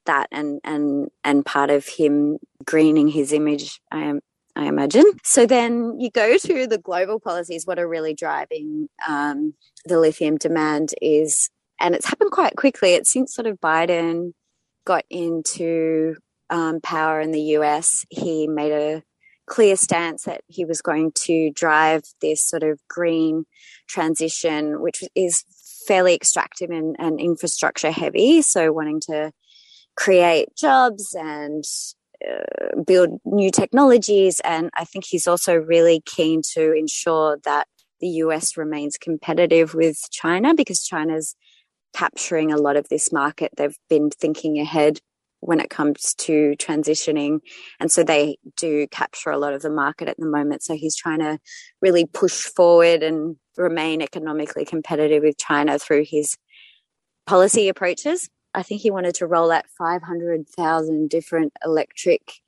that, 0.07 0.29
and 0.31 0.61
and 0.65 1.09
and 1.23 1.45
part 1.45 1.71
of 1.71 1.87
him 1.87 2.39
greening 2.65 3.09
his 3.09 3.33
image. 3.33 3.81
I 3.91 4.01
am. 4.05 4.21
I 4.57 4.67
imagine. 4.67 5.05
So 5.25 5.47
then 5.47 5.99
you 5.99 6.13
go 6.13 6.39
to 6.39 6.69
the 6.69 6.79
global 6.79 7.19
policies. 7.19 7.67
What 7.67 7.81
are 7.81 7.89
really 7.89 8.15
driving 8.15 8.89
um, 9.09 9.55
the 9.85 9.99
lithium 9.99 10.37
demand 10.37 10.95
is, 11.03 11.51
and 11.81 11.93
it's 11.93 12.07
happened 12.07 12.31
quite 12.31 12.55
quickly. 12.55 12.93
It's 12.95 13.13
since 13.13 13.35
sort 13.35 13.49
of 13.49 13.61
Biden 13.61 14.33
got 14.85 15.05
into 15.11 16.15
um, 16.51 16.81
power 16.81 17.21
in 17.21 17.31
the 17.31 17.41
US, 17.59 18.05
he 18.11 18.47
made 18.47 18.73
a 18.73 19.03
clear 19.47 19.77
stance 19.77 20.25
that 20.25 20.43
he 20.49 20.65
was 20.65 20.81
going 20.81 21.13
to 21.13 21.51
drive 21.51 22.03
this 22.21 22.45
sort 22.45 22.63
of 22.63 22.81
green 22.89 23.45
transition, 23.89 24.81
which 24.81 25.03
is 25.15 25.45
fairly 25.87 26.15
extractive 26.15 26.71
and, 26.71 26.97
and 26.99 27.21
infrastructure 27.21 27.91
heavy. 27.91 28.43
So, 28.43 28.73
wanting 28.73 29.01
to 29.09 29.33
create 29.97 30.57
jobs 30.57 31.15
and 31.19 31.65
uh, 32.27 32.81
build 32.87 33.21
new 33.25 33.51
technologies. 33.51 34.41
And 34.45 34.71
I 34.75 34.85
think 34.85 35.05
he's 35.05 35.27
also 35.27 35.55
really 35.55 36.03
keen 36.05 36.43
to 36.55 36.73
ensure 36.73 37.39
that 37.45 37.69
the 38.01 38.09
US 38.09 38.57
remains 38.57 38.97
competitive 38.99 39.75
with 39.75 39.99
China 40.11 40.55
because 40.55 40.83
China's 40.83 41.37
capturing 41.95 42.53
a 42.53 42.57
lot 42.57 42.77
of 42.77 42.89
this 42.89 43.13
market. 43.13 43.53
They've 43.57 43.79
been 43.89 44.11
thinking 44.11 44.59
ahead 44.59 45.01
when 45.45 45.61
it 45.61 45.69
comes 45.69 46.15
to 46.15 46.55
transitioning. 46.59 47.41
And 47.79 47.93
so 47.93 48.03
they 48.03 48.39
do 48.57 48.87
capture 48.87 49.31
a 49.31 49.37
lot 49.37 49.53
of 49.53 49.61
the 49.61 49.71
market 49.71 50.09
at 50.09 50.17
the 50.17 50.27
moment. 50.27 50.63
So 50.63 50.75
he's 50.75 50.97
trying 50.97 51.19
to 51.19 51.39
really 51.83 52.07
push 52.07 52.45
forward 52.45 53.03
and 53.03 53.37
remain 53.59 54.01
economically 54.01 54.65
competitive 54.65 55.23
with 55.23 55.37
China 55.37 55.79
through 55.79 56.05
his 56.07 56.39
policy 57.27 57.69
approaches. 57.69 58.31
I 58.55 58.63
think 58.63 58.81
he 58.81 58.91
wanted 58.91 59.17
to 59.17 59.27
roll 59.27 59.51
out 59.51 59.67
500,000 59.77 61.11
different 61.11 61.53
electric 61.63 62.41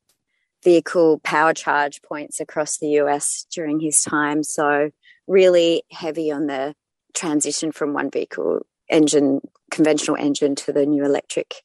vehicle 0.65 1.21
power 1.23 1.53
charge 1.53 2.01
points 2.01 2.41
across 2.41 2.79
the 2.79 2.89
US 3.01 3.47
during 3.53 3.79
his 3.79 4.03
time. 4.03 4.43
So, 4.43 4.91
really 5.27 5.83
heavy 5.93 6.33
on 6.33 6.47
the 6.47 6.75
transition 7.15 7.73
from 7.73 7.93
one 7.93 8.11
vehicle 8.11 8.65
engine, 8.89 9.41
conventional 9.71 10.17
engine, 10.17 10.55
to 10.55 10.73
the 10.73 10.87
new 10.87 11.05
electric 11.05 11.57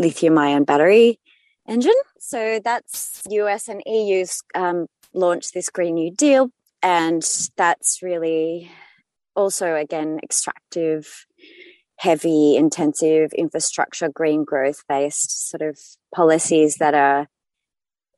lithium 0.00 0.38
ion 0.38 0.64
battery 0.64 1.20
engine. 1.68 1.94
So 2.18 2.60
that's 2.64 3.22
US 3.28 3.68
and 3.68 3.82
EU's 3.86 4.42
um, 4.54 4.86
launched 5.14 5.54
this 5.54 5.68
Green 5.68 5.94
New 5.94 6.10
Deal, 6.10 6.50
and 6.82 7.22
that's 7.56 8.02
really 8.02 8.70
also 9.36 9.74
again 9.74 10.18
extractive, 10.22 11.26
heavy, 11.96 12.56
intensive 12.56 13.32
infrastructure, 13.34 14.08
green 14.08 14.44
growth 14.44 14.82
based 14.88 15.50
sort 15.50 15.62
of 15.62 15.78
policies 16.14 16.76
that 16.76 16.94
are 16.94 17.28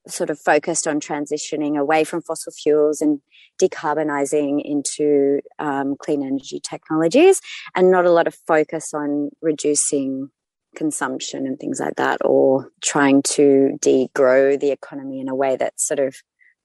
sort 0.09 0.31
of 0.31 0.39
focused 0.39 0.89
on 0.89 0.99
transitioning 0.99 1.79
away 1.79 2.03
from 2.03 2.23
fossil 2.23 2.53
fuels 2.53 3.01
and 3.01 3.21
decarbonizing 3.61 4.61
into 4.65 5.41
um, 5.59 5.95
clean 5.97 6.25
energy 6.25 6.59
technologies, 6.59 7.41
and 7.75 7.91
not 7.91 8.05
a 8.05 8.11
lot 8.11 8.27
of 8.27 8.35
focus 8.47 8.93
on 8.95 9.31
reducing 9.41 10.31
consumption 10.75 11.47
and 11.47 11.59
things 11.59 11.81
like 11.81 11.97
that, 11.97 12.19
or 12.25 12.71
trying 12.83 13.23
to 13.23 13.79
degrow 13.81 14.59
the 14.59 14.71
economy 14.71 15.21
in 15.21 15.29
a 15.29 15.35
way 15.35 15.57
that's 15.57 15.87
sort 15.87 16.01
of 16.01 16.17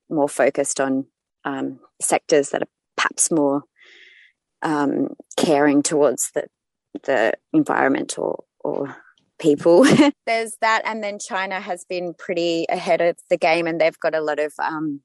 more 0.09 0.29
focused 0.29 0.79
on 0.79 1.05
um, 1.45 1.79
sectors 2.01 2.49
that 2.49 2.63
are 2.63 2.69
perhaps 2.95 3.31
more 3.31 3.63
um, 4.61 5.09
caring 5.37 5.83
towards 5.83 6.31
the 6.33 6.47
the 7.03 7.33
environment 7.53 8.17
or 8.17 8.43
or 8.59 8.95
people. 9.39 9.83
There's 10.25 10.57
that, 10.61 10.81
and 10.85 11.03
then 11.03 11.19
China 11.19 11.59
has 11.59 11.85
been 11.85 12.13
pretty 12.17 12.65
ahead 12.69 13.01
of 13.01 13.17
the 13.29 13.37
game, 13.37 13.67
and 13.67 13.79
they've 13.79 13.99
got 13.99 14.15
a 14.15 14.21
lot 14.21 14.39
of 14.39 14.53
um, 14.59 15.01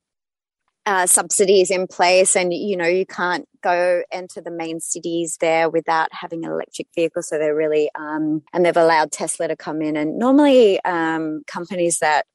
uh, 0.87 1.07
subsidies 1.07 1.71
in 1.71 1.87
place, 1.87 2.35
and 2.35 2.53
you 2.53 2.77
know 2.77 2.87
you 2.87 3.07
can't 3.07 3.49
go 3.63 4.03
into 4.11 4.41
the 4.41 4.51
main 4.51 4.81
cities 4.81 5.39
there 5.41 5.71
without 5.71 6.09
having 6.13 6.45
an 6.45 6.51
electric 6.51 6.89
vehicle. 6.95 7.23
So 7.23 7.39
they're 7.39 7.55
really 7.55 7.91
um, 7.95 8.43
and 8.53 8.65
they've 8.65 8.77
allowed 8.77 9.13
Tesla 9.13 9.49
to 9.49 9.57
come 9.57 9.83
in, 9.83 9.97
and 9.97 10.19
normally 10.19 10.83
um, 10.85 11.43
companies 11.47 11.99
that 12.01 12.27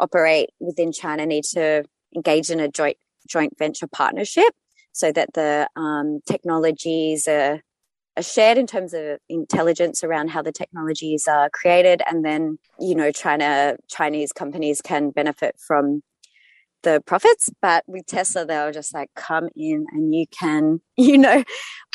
operate 0.00 0.50
within 0.60 0.92
China 0.92 1.24
need 1.24 1.44
to 1.44 1.84
engage 2.14 2.50
in 2.50 2.60
a 2.60 2.68
joint 2.68 2.98
joint 3.28 3.56
venture 3.58 3.86
partnership 3.86 4.52
so 4.92 5.10
that 5.10 5.32
the 5.34 5.68
um, 5.76 6.20
technologies 6.26 7.26
are, 7.26 7.60
are, 8.16 8.22
shared 8.22 8.58
in 8.58 8.66
terms 8.66 8.94
of 8.94 9.18
intelligence 9.28 10.04
around 10.04 10.28
how 10.28 10.42
the 10.42 10.52
technologies 10.52 11.26
are 11.26 11.50
created 11.50 12.02
and 12.08 12.24
then 12.24 12.58
you 12.78 12.94
know 12.94 13.10
China 13.10 13.76
Chinese 13.88 14.32
companies 14.32 14.80
can 14.82 15.10
benefit 15.10 15.56
from 15.58 16.02
the 16.84 17.02
profits 17.04 17.50
but 17.60 17.82
with 17.86 18.06
Tesla 18.06 18.46
they 18.46 18.56
were 18.56 18.72
just 18.72 18.94
like 18.94 19.10
come 19.16 19.48
in 19.56 19.86
and 19.92 20.14
you 20.14 20.26
can 20.26 20.80
you 20.96 21.18
know 21.18 21.42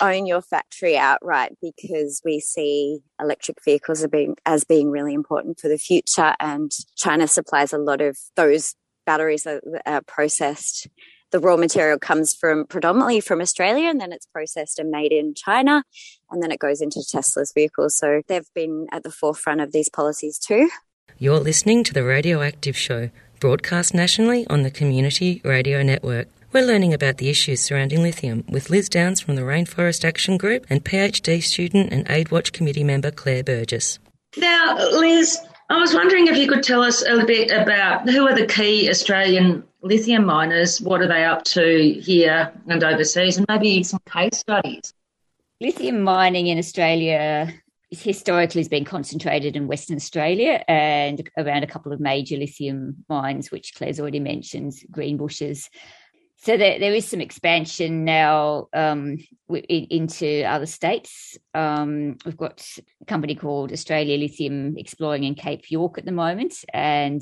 own 0.02 0.26
your 0.26 0.42
factory 0.42 0.98
outright 0.98 1.54
because 1.62 2.22
we 2.26 2.40
see 2.40 3.00
electric 3.22 3.64
vehicles 3.64 4.04
are 4.04 4.10
being 4.10 4.36
as 4.46 4.64
being 4.64 4.90
really 4.90 5.14
important 5.14 5.60
for 5.60 5.70
the 5.70 5.78
future 5.78 6.36
and 6.40 6.72
China 6.98 7.28
supplies 7.28 7.72
a 7.72 7.78
lot 7.78 8.02
of 8.02 8.18
those 8.36 8.76
batteries 9.06 9.44
that 9.44 9.64
are 9.86 10.02
processed 10.02 10.88
the 11.32 11.40
raw 11.40 11.58
material 11.58 12.00
comes 12.00 12.34
from 12.34 12.66
predominantly 12.66 13.20
from 13.22 13.42
Australia 13.42 13.88
and 13.88 14.02
then 14.02 14.12
it's 14.12 14.26
processed 14.26 14.80
and 14.80 14.90
made 14.90 15.12
in 15.12 15.34
China 15.36 15.84
and 16.32 16.42
then 16.42 16.52
it 16.52 16.60
goes 16.60 16.82
into 16.82 17.04
Tesla's 17.08 17.52
vehicles. 17.54 17.96
So 17.96 18.22
they've 18.28 18.50
been 18.56 18.88
at 18.92 19.04
the 19.04 19.12
forefront 19.12 19.62
of 19.62 19.72
these 19.72 19.90
policies 19.90 20.40
too. 20.40 20.70
You're 21.18 21.40
listening 21.40 21.84
to 21.84 21.94
the 21.94 22.04
Radioactive 22.04 22.78
Show, 22.78 23.10
broadcast 23.40 23.94
nationally 23.94 24.46
on 24.48 24.64
the 24.64 24.72
Community 24.72 25.42
Radio 25.44 25.82
Network. 25.82 26.28
We're 26.52 26.66
learning 26.66 26.94
about 26.94 27.18
the 27.18 27.30
issues 27.30 27.62
surrounding 27.62 28.02
lithium 28.02 28.44
with 28.50 28.70
Liz 28.70 28.90
Downs 28.90 29.22
from 29.22 29.36
the 29.36 29.44
Rainforest 29.44 30.04
Action 30.04 30.38
Group 30.38 30.66
and 30.70 30.84
PhD 30.84 31.42
student 31.42 31.94
and 31.94 32.06
AidWatch 32.08 32.52
committee 32.52 32.84
member 32.84 33.12
Claire 33.12 33.44
Burgess. 33.44 34.00
Now, 34.38 34.78
Liz, 34.78 35.38
I 35.70 35.80
was 35.80 35.94
wondering 35.94 36.28
if 36.28 36.38
you 36.38 36.48
could 36.48 36.64
tell 36.64 36.82
us 36.82 37.04
a 37.04 37.26
bit 37.26 37.52
about 37.52 38.10
who 38.10 38.28
are 38.28 38.36
the 38.36 38.48
key 38.48 38.90
Australian 38.90 39.64
lithium 39.82 40.26
miners, 40.26 40.82
what 40.82 41.02
are 41.02 41.08
they 41.08 41.24
up 41.24 41.44
to 41.46 41.94
here 42.02 42.52
and 42.68 42.84
overseas, 42.84 43.38
and 43.38 43.46
maybe 43.48 43.84
some 43.84 44.02
case 44.10 44.38
studies. 44.38 44.94
Lithium 45.62 46.02
mining 46.02 46.48
in 46.48 46.58
Australia 46.58 47.54
historically 47.92 48.62
has 48.62 48.68
been 48.68 48.86
concentrated 48.86 49.56
in 49.56 49.68
Western 49.68 49.96
Australia 49.96 50.64
and 50.68 51.30
around 51.38 51.64
a 51.64 51.68
couple 51.68 51.92
of 51.92 52.00
major 52.00 52.38
lithium 52.38 53.04
mines, 53.10 53.52
which 53.52 53.74
Claire's 53.76 54.00
already 54.00 54.20
mentioned, 54.20 54.74
Greenbushes 54.92 55.70
so 56.42 56.56
there, 56.56 56.80
there 56.80 56.94
is 56.94 57.06
some 57.06 57.20
expansion 57.20 58.06
now 58.06 58.70
um, 58.74 59.18
in, 59.50 59.88
into 59.90 60.44
other 60.44 60.66
states. 60.66 61.38
Um, 61.54 62.18
we've 62.26 62.38
got 62.38 62.66
a 63.02 63.06
company 63.06 63.36
called 63.36 63.74
Australia 63.74 64.18
Lithium 64.18 64.78
exploring 64.78 65.26
in 65.26 65.36
Cape 65.36 65.70
York 65.70 65.98
at 65.98 66.06
the 66.06 66.14
moment, 66.14 66.64
and 66.74 67.22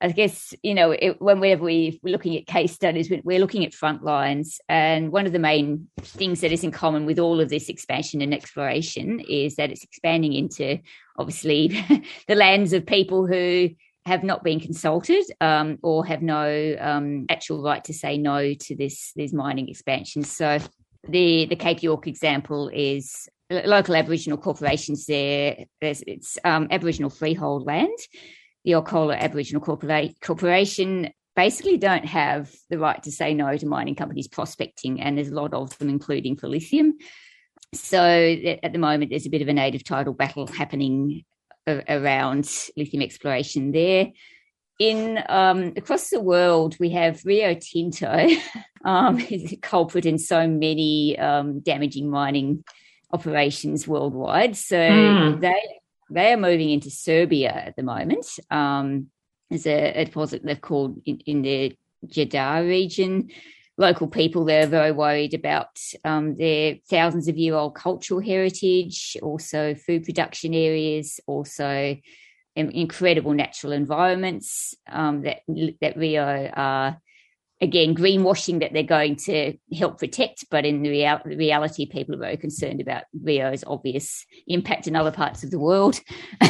I 0.00 0.10
guess 0.10 0.54
you 0.62 0.74
know 0.74 0.90
it, 0.92 1.20
whenever 1.20 1.64
we, 1.64 2.00
we're 2.02 2.12
looking 2.12 2.36
at 2.36 2.46
case 2.46 2.72
studies, 2.72 3.10
we're 3.24 3.38
looking 3.38 3.64
at 3.64 3.74
front 3.74 4.02
lines, 4.02 4.60
and 4.68 5.12
one 5.12 5.26
of 5.26 5.32
the 5.32 5.38
main 5.38 5.88
things 6.00 6.40
that 6.40 6.52
is 6.52 6.64
in 6.64 6.70
common 6.70 7.06
with 7.06 7.18
all 7.18 7.40
of 7.40 7.48
this 7.48 7.68
expansion 7.68 8.20
and 8.20 8.34
exploration 8.34 9.20
is 9.28 9.56
that 9.56 9.70
it's 9.70 9.84
expanding 9.84 10.32
into 10.32 10.78
obviously 11.18 11.84
the 12.28 12.34
lands 12.34 12.72
of 12.72 12.86
people 12.86 13.26
who 13.26 13.70
have 14.06 14.24
not 14.24 14.42
been 14.42 14.60
consulted 14.60 15.24
um, 15.40 15.78
or 15.82 16.04
have 16.06 16.22
no 16.22 16.76
um, 16.80 17.26
actual 17.28 17.62
right 17.62 17.84
to 17.84 17.92
say 17.92 18.16
no 18.16 18.54
to 18.54 18.74
this 18.74 19.12
these 19.16 19.32
mining 19.32 19.68
expansions. 19.68 20.30
So 20.30 20.58
the 21.06 21.46
the 21.46 21.56
Cape 21.56 21.82
York 21.82 22.06
example 22.06 22.70
is 22.72 23.28
local 23.50 23.96
Aboriginal 23.96 24.38
corporations 24.38 25.06
there. 25.06 25.56
There's, 25.80 26.02
it's 26.06 26.38
um, 26.44 26.68
Aboriginal 26.70 27.10
freehold 27.10 27.66
land. 27.66 27.98
The 28.64 28.72
Yirrkala 28.72 29.18
Aboriginal 29.18 29.62
Corporation 29.62 31.10
basically 31.36 31.76
don't 31.78 32.04
have 32.04 32.52
the 32.68 32.78
right 32.78 33.00
to 33.04 33.12
say 33.12 33.32
no 33.32 33.56
to 33.56 33.66
mining 33.66 33.94
companies 33.94 34.28
prospecting, 34.28 35.00
and 35.00 35.16
there's 35.16 35.28
a 35.28 35.34
lot 35.34 35.54
of 35.54 35.76
them, 35.78 35.88
including 35.88 36.36
for 36.36 36.48
lithium. 36.48 36.94
So 37.74 38.00
at 38.00 38.72
the 38.72 38.78
moment, 38.78 39.10
there's 39.10 39.26
a 39.26 39.30
bit 39.30 39.42
of 39.42 39.48
a 39.48 39.52
native 39.52 39.84
title 39.84 40.14
battle 40.14 40.46
happening 40.46 41.24
around 41.66 42.50
lithium 42.76 43.02
exploration 43.02 43.72
there. 43.72 44.08
In 44.78 45.22
um, 45.28 45.72
across 45.76 46.10
the 46.10 46.20
world, 46.20 46.76
we 46.78 46.90
have 46.90 47.24
Rio 47.24 47.54
Tinto, 47.54 48.28
um, 48.84 49.18
is 49.20 49.52
a 49.52 49.56
culprit 49.56 50.06
in 50.06 50.18
so 50.18 50.46
many 50.46 51.18
um, 51.18 51.60
damaging 51.60 52.08
mining 52.08 52.64
operations 53.12 53.88
worldwide. 53.88 54.56
So 54.56 54.76
mm. 54.76 55.40
they 55.40 55.77
they 56.10 56.32
are 56.32 56.36
moving 56.36 56.70
into 56.70 56.90
Serbia 56.90 57.50
at 57.50 57.76
the 57.76 57.82
moment. 57.82 58.26
Um, 58.50 59.08
there's 59.50 59.66
a, 59.66 60.00
a 60.00 60.04
deposit 60.04 60.42
they've 60.44 60.60
called 60.60 61.00
in, 61.04 61.18
in 61.26 61.42
the 61.42 61.76
Jadar 62.06 62.66
region 62.66 63.30
local 63.78 64.08
people 64.08 64.44
they're 64.44 64.66
very 64.66 64.92
worried 64.92 65.32
about 65.32 65.68
um, 66.04 66.34
their 66.34 66.76
thousands 66.90 67.28
of 67.28 67.38
year 67.38 67.54
old 67.54 67.76
cultural 67.76 68.20
heritage, 68.20 69.16
also 69.22 69.74
food 69.74 70.04
production 70.04 70.52
areas, 70.52 71.20
also 71.26 71.96
incredible 72.56 73.32
natural 73.34 73.72
environments 73.72 74.74
um, 74.90 75.22
that 75.22 75.42
that 75.80 75.96
Rio 75.96 76.50
are 76.52 77.00
again 77.60 77.94
greenwashing 77.94 78.60
that 78.60 78.72
they're 78.72 78.82
going 78.82 79.16
to 79.16 79.54
help 79.76 79.98
protect, 79.98 80.44
but 80.50 80.64
in 80.64 80.82
the 80.82 80.90
real, 80.90 81.20
reality, 81.24 81.86
people 81.86 82.14
are 82.14 82.18
very 82.18 82.36
concerned 82.36 82.80
about 82.80 83.04
Rio's 83.20 83.64
obvious 83.66 84.24
impact 84.46 84.86
in 84.86 84.96
other 84.96 85.10
parts 85.10 85.42
of 85.42 85.50
the 85.50 85.58
world 85.58 86.00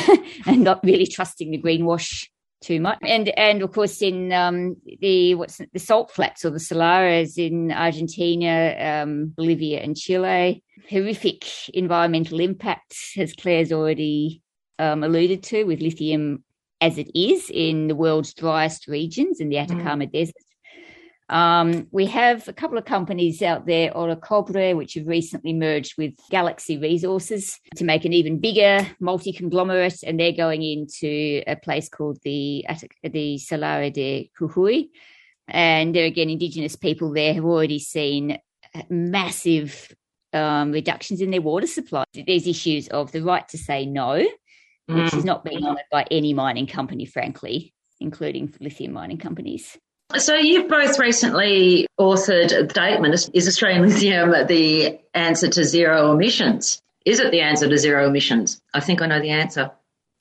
and 0.46 0.62
not 0.62 0.84
really 0.84 1.06
trusting 1.06 1.50
the 1.50 1.62
greenwash 1.62 2.26
too 2.60 2.80
much. 2.80 2.98
And 3.02 3.28
and 3.30 3.62
of 3.62 3.72
course 3.72 4.02
in 4.02 4.32
um, 4.32 4.76
the 5.00 5.34
what's 5.36 5.60
the 5.72 5.78
salt 5.78 6.10
flats 6.10 6.44
or 6.44 6.50
the 6.50 6.58
salares 6.58 7.38
in 7.38 7.70
Argentina, 7.72 8.74
um, 8.78 9.32
Bolivia, 9.36 9.80
and 9.80 9.96
Chile, 9.96 10.62
horrific 10.90 11.44
environmental 11.74 12.40
impact, 12.40 12.94
as 13.16 13.32
Claire's 13.34 13.72
already 13.72 14.42
um, 14.78 15.04
alluded 15.04 15.42
to, 15.44 15.64
with 15.64 15.80
lithium 15.80 16.44
as 16.80 16.98
it 16.98 17.10
is 17.14 17.50
in 17.52 17.88
the 17.88 17.96
world's 17.96 18.34
driest 18.34 18.86
regions 18.86 19.40
in 19.40 19.48
the 19.48 19.58
Atacama 19.58 20.06
mm. 20.06 20.12
Desert. 20.12 20.34
Um, 21.30 21.88
we 21.90 22.06
have 22.06 22.48
a 22.48 22.52
couple 22.52 22.78
of 22.78 22.86
companies 22.86 23.42
out 23.42 23.66
there, 23.66 23.90
Orocobre, 23.90 24.74
which 24.74 24.94
have 24.94 25.06
recently 25.06 25.52
merged 25.52 25.98
with 25.98 26.14
Galaxy 26.30 26.78
Resources 26.78 27.58
to 27.76 27.84
make 27.84 28.04
an 28.04 28.14
even 28.14 28.40
bigger 28.40 28.86
multi 28.98 29.32
conglomerate, 29.32 30.02
and 30.04 30.18
they're 30.18 30.32
going 30.32 30.62
into 30.62 31.42
a 31.46 31.56
place 31.56 31.88
called 31.88 32.18
the 32.24 32.64
the 33.02 33.38
Salara 33.38 33.92
de 33.92 34.30
Jujuy. 34.38 34.88
And 35.46 35.94
there 35.94 36.06
again, 36.06 36.30
Indigenous 36.30 36.76
people 36.76 37.12
there 37.12 37.34
have 37.34 37.44
already 37.44 37.78
seen 37.78 38.38
massive 38.88 39.94
um, 40.32 40.72
reductions 40.72 41.20
in 41.20 41.30
their 41.30 41.42
water 41.42 41.66
supply. 41.66 42.04
There's 42.14 42.46
issues 42.46 42.88
of 42.88 43.12
the 43.12 43.22
right 43.22 43.46
to 43.48 43.58
say 43.58 43.86
no, 43.86 44.26
mm. 44.90 45.04
which 45.04 45.14
is 45.14 45.24
not 45.24 45.44
being 45.44 45.64
honoured 45.64 45.84
by 45.90 46.06
any 46.10 46.32
mining 46.32 46.66
company, 46.66 47.04
frankly, 47.04 47.74
including 48.00 48.54
lithium 48.60 48.92
mining 48.92 49.18
companies. 49.18 49.76
So 50.16 50.34
you've 50.34 50.68
both 50.68 50.98
recently 50.98 51.86
authored 52.00 52.52
a 52.52 52.68
statement. 52.68 53.30
Is 53.34 53.46
Australian 53.46 53.82
lithium 53.82 54.30
the 54.46 54.98
answer 55.12 55.48
to 55.48 55.64
zero 55.64 56.12
emissions? 56.12 56.80
Is 57.04 57.20
it 57.20 57.30
the 57.30 57.42
answer 57.42 57.68
to 57.68 57.76
zero 57.76 58.06
emissions? 58.06 58.60
I 58.72 58.80
think 58.80 59.02
I 59.02 59.06
know 59.06 59.20
the 59.20 59.30
answer. 59.30 59.70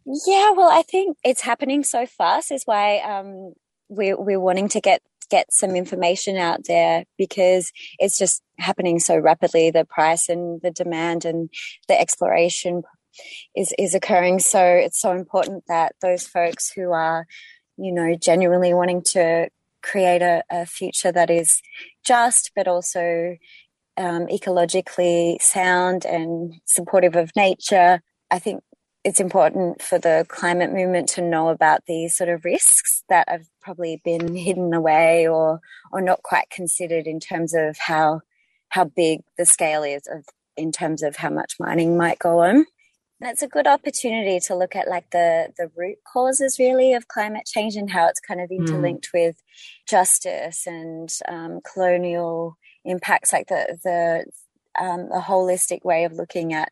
Yeah, 0.06 0.52
well, 0.52 0.70
I 0.70 0.82
think 0.82 1.18
it's 1.24 1.42
happening 1.42 1.84
so 1.84 2.06
fast. 2.06 2.52
Is 2.52 2.64
why 2.66 3.00
um, 3.00 3.54
we're 3.88 4.20
we're 4.20 4.40
wanting 4.40 4.68
to 4.70 4.82
get 4.82 5.02
get 5.30 5.52
some 5.52 5.76
information 5.76 6.38
out 6.38 6.66
there 6.66 7.06
because 7.18 7.72
it's 8.00 8.18
just 8.18 8.42
happening 8.58 9.00
so 9.00 9.18
rapidly. 9.18 9.72
The 9.72 9.86
price 9.86 10.30
and 10.30 10.62
the 10.62 10.72
demand 10.72 11.24
and 11.26 11.50
the 11.88 12.00
exploration 12.00 12.84
is 13.56 13.74
is 13.78 13.96
occurring. 13.96 14.40
So 14.40 14.62
it's 14.62 15.00
so 15.00 15.12
important 15.12 15.64
that 15.68 15.96
those 16.02 16.28
folks 16.28 16.72
who 16.72 16.92
are, 16.92 17.26
you 17.78 17.94
know, 17.94 18.16
genuinely 18.16 18.74
wanting 18.74 19.02
to 19.14 19.50
create 19.90 20.22
a, 20.22 20.44
a 20.50 20.66
future 20.66 21.12
that 21.12 21.30
is 21.30 21.62
just, 22.06 22.52
but 22.56 22.68
also 22.68 23.38
um, 23.98 24.28
ecologically 24.28 25.42
sound 25.42 26.06
and 26.06 26.54
supportive 26.66 27.16
of 27.16 27.36
nature. 27.36 28.02
I 28.30 28.40
think 28.40 28.64
it's 29.04 29.20
important 29.20 29.82
for 29.82 29.98
the 29.98 30.26
climate 30.28 30.74
movement 30.74 31.08
to 31.10 31.22
know 31.22 31.50
about 31.50 31.86
these 31.88 32.16
sort 32.16 32.30
of 32.30 32.44
risks 32.44 33.04
that 33.10 33.30
have 33.30 33.46
probably 33.62 34.02
been 34.04 34.36
hidden 34.36 34.74
away 34.74 35.28
or 35.28 35.62
or 35.92 36.02
not 36.02 36.24
quite 36.24 36.50
considered 36.50 37.08
in 37.08 37.20
terms 37.20 37.54
of 37.54 37.78
how 37.78 38.22
how 38.70 38.84
big 38.84 39.22
the 39.38 39.46
scale 39.46 39.84
is 39.84 40.02
of 40.12 40.26
in 40.58 40.72
terms 40.72 41.04
of 41.04 41.16
how 41.16 41.30
much 41.30 41.56
mining 41.60 41.96
might 41.96 42.20
go 42.20 42.40
on. 42.40 42.66
That's 43.20 43.42
a 43.42 43.48
good 43.48 43.66
opportunity 43.66 44.40
to 44.42 44.56
look 44.56 44.76
at 44.76 44.88
like 44.88 45.10
the 45.12 45.48
the 45.58 45.72
root 45.76 45.98
causes 46.12 46.60
really 46.60 46.94
of 46.94 47.08
climate 47.08 47.48
change 47.48 47.76
and 47.76 47.90
how 47.90 48.08
it's 48.08 48.20
kind 48.20 48.40
of 48.40 48.50
hmm. 48.50 48.62
interlinked 48.62 49.10
mm. 49.12 49.14
with 49.14 49.42
justice 49.88 50.68
and 50.68 51.10
um, 51.28 51.60
colonial 51.62 52.58
impacts, 52.86 53.34
like 53.34 53.48
the 53.48 53.78
the 53.84 54.26
um, 54.84 55.10
a 55.12 55.20
holistic 55.20 55.84
way 55.84 56.04
of 56.04 56.14
looking 56.14 56.54
at 56.54 56.72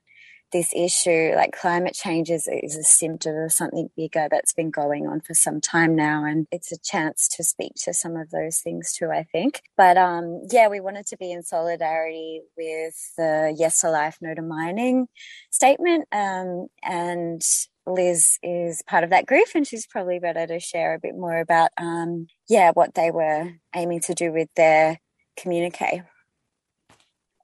this 0.52 0.74
issue, 0.76 1.34
like 1.36 1.52
climate 1.52 1.94
change 1.94 2.30
is, 2.30 2.48
is 2.48 2.76
a 2.76 2.84
symptom 2.84 3.36
of 3.36 3.52
something 3.52 3.90
bigger 3.96 4.28
that's 4.30 4.54
been 4.54 4.72
going 4.72 5.08
on 5.08 5.22
for 5.22 5.34
some 5.34 5.60
time 5.60 5.96
now. 5.96 6.24
And 6.24 6.48
it's 6.52 6.72
a 6.72 6.80
chance 6.80 7.28
to 7.36 7.44
speak 7.44 7.74
to 7.84 7.94
some 7.94 8.16
of 8.16 8.30
those 8.32 8.60
things 8.60 8.94
too, 8.94 9.10
I 9.12 9.24
think. 9.24 9.62
But 9.76 9.98
um, 9.98 10.42
yeah, 10.52 10.68
we 10.68 10.80
wanted 10.80 11.08
to 11.08 11.18
be 11.18 11.32
in 11.32 11.44
solidarity 11.44 12.42
with 12.58 12.96
the 13.18 13.54
Yes 13.58 13.82
to 13.82 13.90
Life 13.90 14.18
No 14.22 14.34
to 14.34 14.42
Mining 14.42 15.08
statement. 15.52 16.06
Um, 16.12 16.68
and 16.84 17.42
Liz 17.88 18.40
is 18.42 18.82
part 18.88 19.04
of 19.04 19.12
that 19.12 19.26
group 19.26 19.48
and 19.54 19.68
she's 19.68 19.86
probably 19.86 20.20
better 20.20 20.48
to 20.48 20.60
share 20.60 20.96
a 20.96 21.00
bit 21.00 21.16
more 21.16 21.38
about, 21.38 21.72
um, 21.78 22.28
yeah, 22.48 22.72
what 22.74 22.96
they 22.96 23.12
were 23.12 23.52
aiming 23.76 24.02
to 24.02 24.14
do 24.14 24.32
with 24.32 24.50
their 24.56 25.00
communique. 25.38 26.04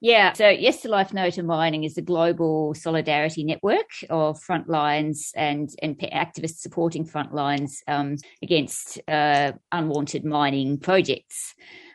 Yeah, 0.04 0.34
so 0.34 0.50
Yes 0.50 0.82
to 0.82 0.90
Life 0.90 1.14
No 1.14 1.30
to 1.30 1.44
Mining 1.44 1.84
is 1.84 1.96
a 1.96 2.02
global 2.02 2.74
solidarity 2.74 3.44
network 3.44 3.86
of 4.10 4.44
frontlines 4.44 5.30
and, 5.36 5.70
and 5.84 5.96
activists 6.00 6.58
supporting 6.58 7.06
frontlines 7.06 7.84
um, 7.88 8.16
against 8.42 9.00
uh, 9.08 9.52
unwanted 9.72 10.26
mining 10.26 10.80
projects. 10.80 11.54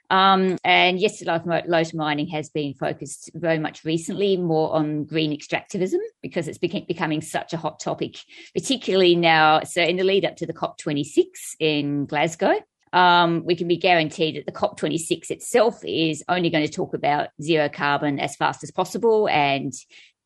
Um, 0.09 0.57
and 0.62 1.01
Yes 1.01 1.19
to 1.19 1.25
Life 1.25 1.47
No 1.47 1.83
to 1.83 1.97
Mining 1.97 2.29
has 2.29 2.49
been 2.49 2.75
focused 2.75 3.33
very 3.35 3.59
much 3.59 3.85
recently 3.85 4.37
more 4.37 4.73
on 4.73 5.03
green 5.03 5.37
extractivism 5.37 5.99
because 6.23 6.47
it's 6.47 6.59
becoming 6.59 7.21
such 7.21 7.55
a 7.55 7.57
hot 7.57 7.81
topic, 7.81 8.19
particularly 8.55 9.16
now. 9.16 9.62
So, 9.64 9.83
in 9.83 9.97
the 9.97 10.05
lead 10.05 10.25
up 10.25 10.37
to 10.37 10.47
the 10.47 10.55
COP26 10.55 11.27
in 11.59 12.07
Glasgow, 12.07 12.55
um, 12.96 13.44
we 13.44 13.54
can 13.54 13.68
be 13.68 13.76
guaranteed 13.76 14.37
that 14.37 14.46
the 14.46 14.59
COP26 14.59 15.30
itself 15.30 15.85
is 15.85 16.24
only 16.30 16.48
going 16.48 16.66
to 16.66 16.72
talk 16.72 16.94
about 16.94 17.28
zero 17.42 17.68
carbon 17.68 18.18
as 18.18 18.35
fast 18.37 18.64
as 18.64 18.70
possible 18.70 19.28
and, 19.28 19.74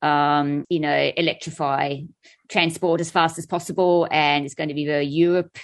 um, 0.02 0.64
you 0.68 0.78
know, 0.78 1.10
electrify 1.16 1.96
transport 2.48 3.00
as 3.00 3.10
fast 3.10 3.38
as 3.38 3.46
possible. 3.46 4.06
And 4.12 4.44
it's 4.44 4.54
going 4.54 4.68
to 4.68 4.74
be 4.74 4.86
very 4.86 5.04
Europe 5.04 5.58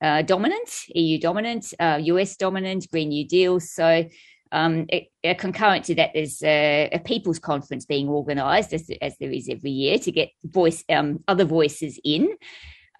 uh, 0.00 0.22
dominant, 0.22 0.70
EU 0.94 1.18
dominant, 1.18 1.74
uh, 1.80 1.98
US 2.00 2.36
dominant, 2.36 2.88
Green 2.92 3.08
New 3.08 3.26
Deal. 3.26 3.58
So, 3.58 4.08
um, 4.52 4.86
it, 4.88 5.08
uh, 5.24 5.34
concurrent 5.34 5.86
to 5.86 5.96
that, 5.96 6.10
there's 6.14 6.44
a, 6.44 6.90
a 6.92 7.00
people's 7.00 7.40
conference 7.40 7.86
being 7.86 8.08
organised, 8.08 8.72
as, 8.72 8.88
as, 9.00 9.16
there 9.18 9.32
is 9.32 9.48
every 9.48 9.70
year, 9.70 9.98
to 9.98 10.12
get 10.12 10.28
voice 10.44 10.84
um, 10.88 11.24
other 11.26 11.44
voices 11.44 11.98
in. 12.04 12.36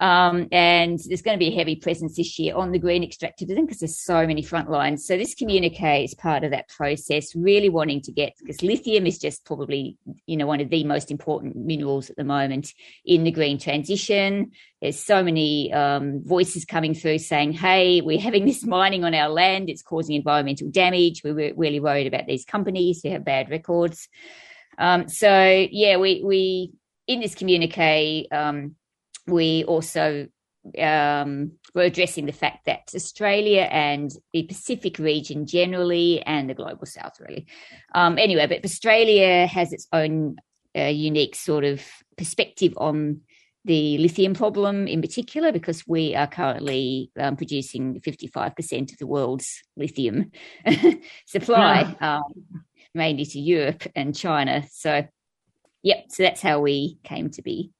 Um, 0.03 0.49
and 0.51 0.99
there's 1.07 1.21
going 1.21 1.39
to 1.39 1.39
be 1.39 1.53
a 1.53 1.55
heavy 1.55 1.77
presence 1.77 2.17
this 2.17 2.37
year 2.37 2.57
on 2.57 2.73
the 2.73 2.77
green 2.77 3.09
extractivism 3.09 3.61
because 3.61 3.79
there's 3.79 4.03
so 4.03 4.27
many 4.27 4.41
front 4.41 4.69
lines. 4.69 5.07
So 5.07 5.15
this 5.15 5.33
communique 5.33 6.03
is 6.03 6.13
part 6.13 6.43
of 6.43 6.51
that 6.51 6.67
process, 6.67 7.33
really 7.33 7.69
wanting 7.69 8.01
to 8.01 8.11
get 8.11 8.33
because 8.37 8.61
lithium 8.61 9.07
is 9.07 9.17
just 9.17 9.45
probably 9.45 9.97
you 10.25 10.35
know 10.35 10.45
one 10.45 10.59
of 10.59 10.69
the 10.69 10.83
most 10.83 11.09
important 11.09 11.55
minerals 11.55 12.09
at 12.09 12.17
the 12.17 12.25
moment 12.25 12.73
in 13.05 13.23
the 13.23 13.31
green 13.31 13.57
transition. 13.57 14.51
There's 14.81 14.99
so 14.99 15.23
many 15.23 15.71
um, 15.71 16.21
voices 16.25 16.65
coming 16.65 16.93
through 16.93 17.19
saying, 17.19 17.53
"Hey, 17.53 18.01
we're 18.01 18.19
having 18.19 18.43
this 18.43 18.65
mining 18.65 19.05
on 19.05 19.15
our 19.15 19.29
land; 19.29 19.69
it's 19.69 19.83
causing 19.83 20.17
environmental 20.17 20.69
damage. 20.69 21.21
We're 21.23 21.53
really 21.55 21.79
worried 21.79 22.07
about 22.07 22.27
these 22.27 22.43
companies 22.43 22.99
who 23.01 23.11
have 23.11 23.23
bad 23.23 23.49
records." 23.49 24.09
Um, 24.77 25.07
so 25.07 25.65
yeah, 25.71 25.95
we 25.95 26.21
we 26.25 26.73
in 27.07 27.21
this 27.21 27.35
communique. 27.35 28.27
Um, 28.33 28.75
we 29.27 29.63
also 29.63 30.27
um, 30.79 31.51
were 31.75 31.83
addressing 31.83 32.25
the 32.25 32.31
fact 32.31 32.65
that 32.65 32.89
Australia 32.95 33.67
and 33.71 34.11
the 34.31 34.43
Pacific 34.43 34.97
region 34.99 35.45
generally, 35.45 36.21
and 36.21 36.49
the 36.49 36.53
global 36.53 36.85
south 36.85 37.19
really. 37.19 37.47
Um, 37.93 38.17
anyway, 38.17 38.47
but 38.47 38.63
Australia 38.63 39.45
has 39.47 39.73
its 39.73 39.87
own 39.91 40.37
uh, 40.77 40.83
unique 40.83 41.35
sort 41.35 41.63
of 41.63 41.81
perspective 42.17 42.73
on 42.77 43.21
the 43.65 43.97
lithium 43.97 44.33
problem 44.33 44.87
in 44.87 45.01
particular, 45.01 45.51
because 45.51 45.83
we 45.87 46.15
are 46.15 46.27
currently 46.27 47.11
um, 47.17 47.35
producing 47.37 47.99
55% 48.01 48.91
of 48.91 48.97
the 48.97 49.07
world's 49.07 49.61
lithium 49.77 50.31
supply, 51.25 51.95
yeah. 52.01 52.17
Um, 52.17 52.63
mainly 52.93 53.25
to 53.25 53.39
Europe 53.39 53.83
and 53.95 54.15
China. 54.15 54.65
So, 54.69 55.07
yep, 55.81 56.05
so 56.09 56.23
that's 56.23 56.41
how 56.41 56.59
we 56.59 56.97
came 57.03 57.29
to 57.31 57.41
be 57.41 57.71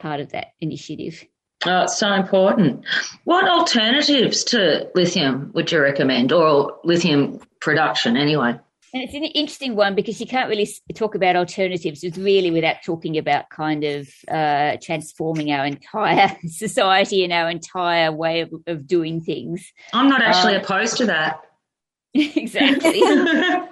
part 0.00 0.20
of 0.20 0.32
that 0.32 0.48
initiative. 0.60 1.24
Oh, 1.66 1.82
it's 1.82 1.98
so 1.98 2.12
important. 2.12 2.84
What 3.24 3.46
alternatives 3.46 4.44
to 4.44 4.88
lithium 4.94 5.50
would 5.54 5.70
you 5.70 5.80
recommend, 5.80 6.32
or 6.32 6.78
lithium 6.84 7.38
production 7.60 8.16
anyway? 8.16 8.58
And 8.92 9.04
it's 9.04 9.14
an 9.14 9.24
interesting 9.24 9.76
one 9.76 9.94
because 9.94 10.20
you 10.20 10.26
can't 10.26 10.48
really 10.48 10.68
talk 10.94 11.14
about 11.14 11.36
alternatives 11.36 12.04
really 12.16 12.50
without 12.50 12.76
talking 12.84 13.18
about 13.18 13.48
kind 13.50 13.84
of 13.84 14.08
uh, 14.28 14.78
transforming 14.82 15.52
our 15.52 15.64
entire 15.64 16.36
society 16.46 17.22
and 17.22 17.32
our 17.32 17.48
entire 17.50 18.10
way 18.10 18.40
of, 18.40 18.52
of 18.66 18.86
doing 18.86 19.20
things. 19.20 19.72
I'm 19.92 20.08
not 20.08 20.22
actually 20.22 20.56
um, 20.56 20.62
opposed 20.62 20.96
to 20.96 21.06
that. 21.06 21.40
exactly. 22.14 23.02
um, 23.02 23.68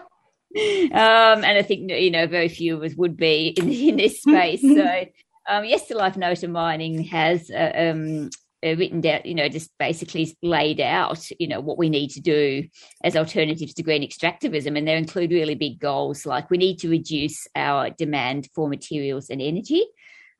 and 0.52 1.58
I 1.58 1.62
think 1.62 1.90
you 1.90 2.10
know 2.10 2.26
very 2.28 2.48
few 2.48 2.76
of 2.76 2.84
us 2.84 2.94
would 2.94 3.16
be 3.16 3.48
in, 3.48 3.68
in 3.72 3.96
this 3.96 4.22
space. 4.22 4.60
So 4.60 5.04
um, 5.48 5.64
yes 5.64 5.86
to 5.88 5.96
Life 5.96 6.16
No 6.16 6.34
to 6.34 6.48
Mining 6.48 7.04
has 7.04 7.50
uh, 7.50 7.72
um, 7.74 8.30
uh, 8.64 8.74
written 8.76 9.00
down, 9.00 9.20
you 9.24 9.34
know, 9.34 9.48
just 9.48 9.70
basically 9.78 10.36
laid 10.42 10.80
out, 10.80 11.26
you 11.38 11.46
know, 11.48 11.60
what 11.60 11.78
we 11.78 11.88
need 11.88 12.08
to 12.10 12.20
do 12.20 12.66
as 13.02 13.16
alternatives 13.16 13.74
to 13.74 13.82
green 13.82 14.02
extractivism. 14.02 14.76
And 14.76 14.86
they 14.86 14.96
include 14.96 15.30
really 15.30 15.54
big 15.54 15.78
goals 15.78 16.26
like 16.26 16.50
we 16.50 16.58
need 16.58 16.78
to 16.80 16.90
reduce 16.90 17.46
our 17.54 17.90
demand 17.90 18.48
for 18.54 18.68
materials 18.68 19.30
and 19.30 19.40
energy 19.40 19.86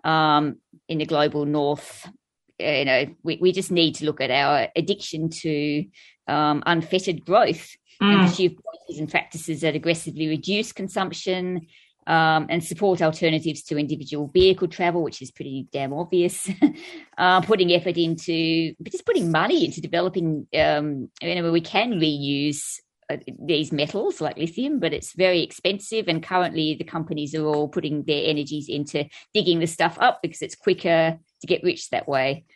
um, 0.05 0.57
in 0.89 0.99
the 0.99 1.07
global 1.07 1.45
north. 1.45 2.11
You 2.59 2.85
know, 2.85 3.07
we, 3.23 3.39
we 3.41 3.53
just 3.53 3.71
need 3.71 3.95
to 3.97 4.05
look 4.05 4.21
at 4.21 4.33
our 4.33 4.69
addiction 4.75 5.31
to 5.31 5.85
um, 6.27 6.63
unfettered 6.67 7.25
growth 7.25 7.71
mm. 8.03 8.13
and 8.13 8.29
pursue 8.29 8.51
policies 8.51 8.99
and 8.99 9.09
practices 9.09 9.61
that 9.61 9.77
aggressively 9.77 10.29
reduce 10.29 10.73
consumption, 10.73 11.69
um, 12.09 12.47
and 12.49 12.65
support 12.65 13.03
alternatives 13.03 13.63
to 13.65 13.79
individual 13.79 14.29
vehicle 14.29 14.67
travel, 14.67 15.03
which 15.03 15.21
is 15.21 15.31
pretty 15.31 15.69
damn 15.71 15.93
obvious. 15.93 16.51
uh, 17.19 17.43
putting 17.43 17.71
effort 17.73 17.99
into 17.99 18.75
just 18.91 19.05
putting 19.05 19.31
money 19.31 19.67
into 19.67 19.83
developing, 19.83 20.47
um, 20.59 21.11
you 21.21 21.35
know, 21.35 21.53
we 21.53 21.61
can 21.61 21.93
reuse 22.01 22.79
uh, 23.11 23.19
these 23.39 23.73
metals 23.73 24.23
like 24.23 24.39
lithium, 24.39 24.81
but 24.81 24.95
it's 24.95 25.13
very 25.13 25.43
expensive. 25.43 26.09
And 26.09 26.23
currently, 26.23 26.75
the 26.75 26.85
companies 26.85 27.35
are 27.35 27.45
all 27.45 27.69
putting 27.69 28.05
their 28.05 28.25
energies 28.25 28.71
into 28.71 29.05
digging 29.35 29.61
the 29.61 29.67
stuff 29.67 29.99
up 30.01 30.21
because 30.23 30.41
it's 30.41 30.57
quicker 30.57 31.19
to 31.43 31.47
get 31.47 31.63
rich 31.63 31.91
that 31.91 32.09
way 32.09 32.47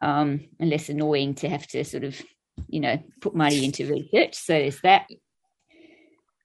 um, 0.00 0.40
and 0.58 0.70
less 0.70 0.88
annoying 0.88 1.34
to 1.34 1.50
have 1.50 1.66
to 1.68 1.84
sort 1.84 2.04
of, 2.04 2.20
you 2.66 2.80
know, 2.80 2.98
put 3.20 3.34
money 3.34 3.62
into 3.62 3.86
research. 3.92 4.36
So 4.36 4.54
there's 4.54 4.80
that. 4.80 5.06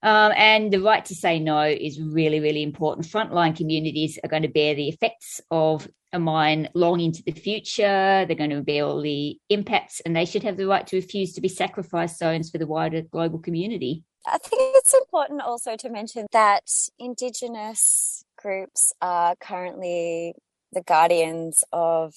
Um, 0.04 0.32
and 0.36 0.72
the 0.72 0.82
right 0.82 1.04
to 1.06 1.16
say 1.16 1.40
no 1.40 1.62
is 1.64 2.00
really, 2.00 2.40
really 2.40 2.62
important. 2.62 3.08
Frontline 3.08 3.56
communities 3.56 4.20
are 4.24 4.30
going 4.30 4.44
to 4.44 4.48
bear 4.48 4.76
the 4.76 4.90
effects 4.90 5.42
of 5.50 5.88
a 6.14 6.20
mine 6.20 6.70
long 6.74 7.00
into 7.00 7.24
the 7.24 7.32
future. 7.32 8.26
They're 8.26 8.36
going 8.36 8.52
to 8.52 8.62
bear 8.62 8.86
all 8.86 9.02
the 9.02 9.40
impacts, 9.50 10.00
and 10.02 10.16
they 10.16 10.26
should 10.26 10.44
have 10.44 10.58
the 10.58 10.68
right 10.68 10.86
to 10.88 10.96
refuse 10.96 11.34
to 11.34 11.42
be 11.42 11.50
sacrifice 11.50 12.18
zones 12.18 12.50
for 12.52 12.58
the 12.58 12.68
wider 12.68 13.02
global 13.02 13.40
community. 13.40 14.04
I 14.26 14.38
think 14.38 14.76
it's 14.76 14.94
important 14.94 15.42
also 15.42 15.76
to 15.78 15.90
mention 15.90 16.28
that 16.32 16.70
Indigenous 17.00 18.24
groups 18.38 18.94
are 19.02 19.36
currently 19.36 20.34
the 20.74 20.82
guardians 20.82 21.64
of, 21.72 22.14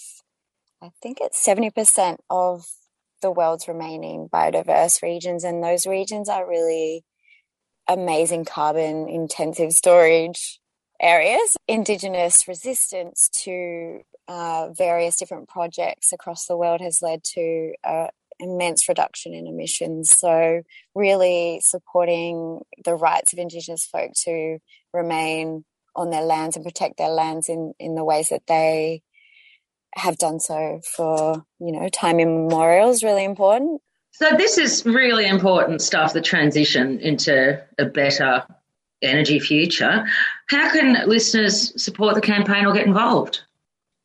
I 0.82 0.90
think 1.00 1.18
it's 1.20 1.44
70% 1.44 2.16
of 2.28 2.66
the 3.22 3.30
world's 3.30 3.68
remaining 3.68 4.28
biodiverse 4.28 5.02
regions, 5.02 5.44
and 5.44 5.62
those 5.62 5.86
regions 5.86 6.28
are 6.28 6.48
really 6.48 7.04
amazing 7.90 8.44
carbon 8.44 9.08
intensive 9.08 9.72
storage 9.72 10.60
areas. 11.00 11.56
Indigenous 11.66 12.46
resistance 12.46 13.28
to 13.42 14.00
uh, 14.28 14.68
various 14.72 15.16
different 15.16 15.48
projects 15.48 16.12
across 16.12 16.46
the 16.46 16.56
world 16.56 16.80
has 16.80 17.02
led 17.02 17.24
to 17.24 17.72
uh, 17.82 18.06
immense 18.38 18.88
reduction 18.88 19.34
in 19.34 19.46
emissions. 19.46 20.16
So, 20.16 20.62
really 20.94 21.60
supporting 21.64 22.60
the 22.84 22.94
rights 22.94 23.32
of 23.32 23.40
Indigenous 23.40 23.84
folk 23.84 24.12
to 24.24 24.58
remain 24.94 25.64
on 25.96 26.10
their 26.10 26.22
lands 26.22 26.54
and 26.54 26.64
protect 26.64 26.96
their 26.96 27.08
lands 27.08 27.48
in, 27.48 27.74
in 27.80 27.96
the 27.96 28.04
ways 28.04 28.28
that 28.28 28.46
they 28.46 29.02
have 29.96 30.16
done 30.16 30.38
so 30.38 30.80
for, 30.84 31.44
you 31.58 31.72
know, 31.72 31.88
time 31.88 32.20
immemorial 32.20 32.90
is 32.90 33.02
really 33.02 33.24
important. 33.24 33.80
So 34.22 34.36
this 34.36 34.58
is 34.58 34.84
really 34.84 35.26
important 35.26 35.80
stuff, 35.80 36.12
the 36.12 36.20
transition 36.20 37.00
into 37.00 37.58
a 37.78 37.86
better 37.86 38.44
energy 39.00 39.40
future. 39.40 40.04
How 40.50 40.70
can 40.70 41.08
listeners 41.08 41.82
support 41.82 42.16
the 42.16 42.20
campaign 42.20 42.66
or 42.66 42.74
get 42.74 42.86
involved? 42.86 43.40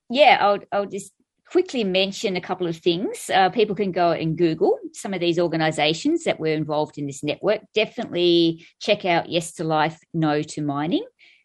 Yeah, 0.10 0.38
I'll, 0.40 0.60
I'll 0.72 0.86
just 0.86 1.12
quickly 1.50 1.84
mention 1.84 2.38
a 2.38 2.42
couple 2.42 2.66
of 2.66 2.78
things. 2.78 3.30
Uh, 3.30 3.50
people 3.50 3.76
can 3.76 3.92
go 3.92 4.12
and 4.12 4.38
Google 4.38 4.80
some 4.94 5.14
of 5.14 5.20
these 5.20 5.38
organisations 5.38 6.24
that 6.24 6.40
were 6.40 6.48
involved 6.48 6.98
in 6.98 7.08
this 7.08 7.22
network. 7.22 7.60
Definitely 7.74 8.66
check 8.80 9.04
out 9.04 9.28
Yes 9.28 9.52
to 9.56 9.66
Life, 9.66 10.00
No 10.14 10.42
to 10.42 10.62
Mining, 10.62 11.04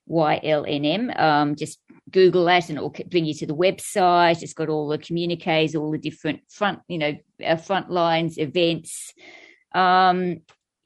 YLNM. 0.09 1.19
Um, 1.21 1.57
just 1.57 1.81
Google 2.11 2.45
that 2.45 2.69
and 2.69 2.79
it'll 2.79 2.95
bring 3.09 3.25
you 3.25 3.35
to 3.35 3.47
the 3.47 3.55
website. 3.55 4.43
It's 4.43 4.55
got 4.55 4.69
all 4.69 4.89
the 4.89 4.99
communiques, 4.99 5.75
all 5.75 5.91
the 5.91 5.99
different 5.99 6.41
front, 6.49 6.81
you 6.89 6.99
know, 6.99 7.17
uh, 7.45 7.57
front 7.57 7.91
lines, 7.91 8.39
events. 8.39 9.13
Um, 9.75 10.43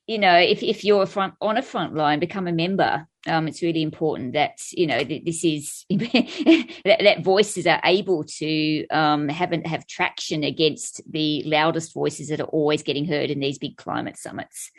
you 0.06 0.18
know, 0.18 0.36
if, 0.36 0.62
if 0.62 0.84
you're 0.84 1.02
a 1.02 1.06
front 1.06 1.34
on 1.40 1.56
a 1.56 1.62
front 1.62 1.94
line, 1.94 2.20
become 2.20 2.46
a 2.46 2.52
member. 2.52 3.06
Um, 3.26 3.48
it's 3.48 3.62
really 3.62 3.82
important 3.82 4.34
that 4.34 4.58
you 4.72 4.86
know 4.86 5.02
that 5.02 5.24
this 5.24 5.44
is 5.44 5.86
that, 5.88 6.98
that, 7.00 7.24
voices 7.24 7.66
are 7.66 7.80
able 7.82 8.24
to 8.24 8.86
um, 8.88 9.30
have 9.30 9.50
have 9.64 9.86
traction 9.86 10.44
against 10.44 11.00
the 11.10 11.42
loudest 11.46 11.94
voices 11.94 12.28
that 12.28 12.40
are 12.40 12.44
always 12.48 12.82
getting 12.82 13.06
heard 13.06 13.30
in 13.30 13.40
these 13.40 13.56
big 13.56 13.78
climate 13.78 14.18
summits. 14.18 14.70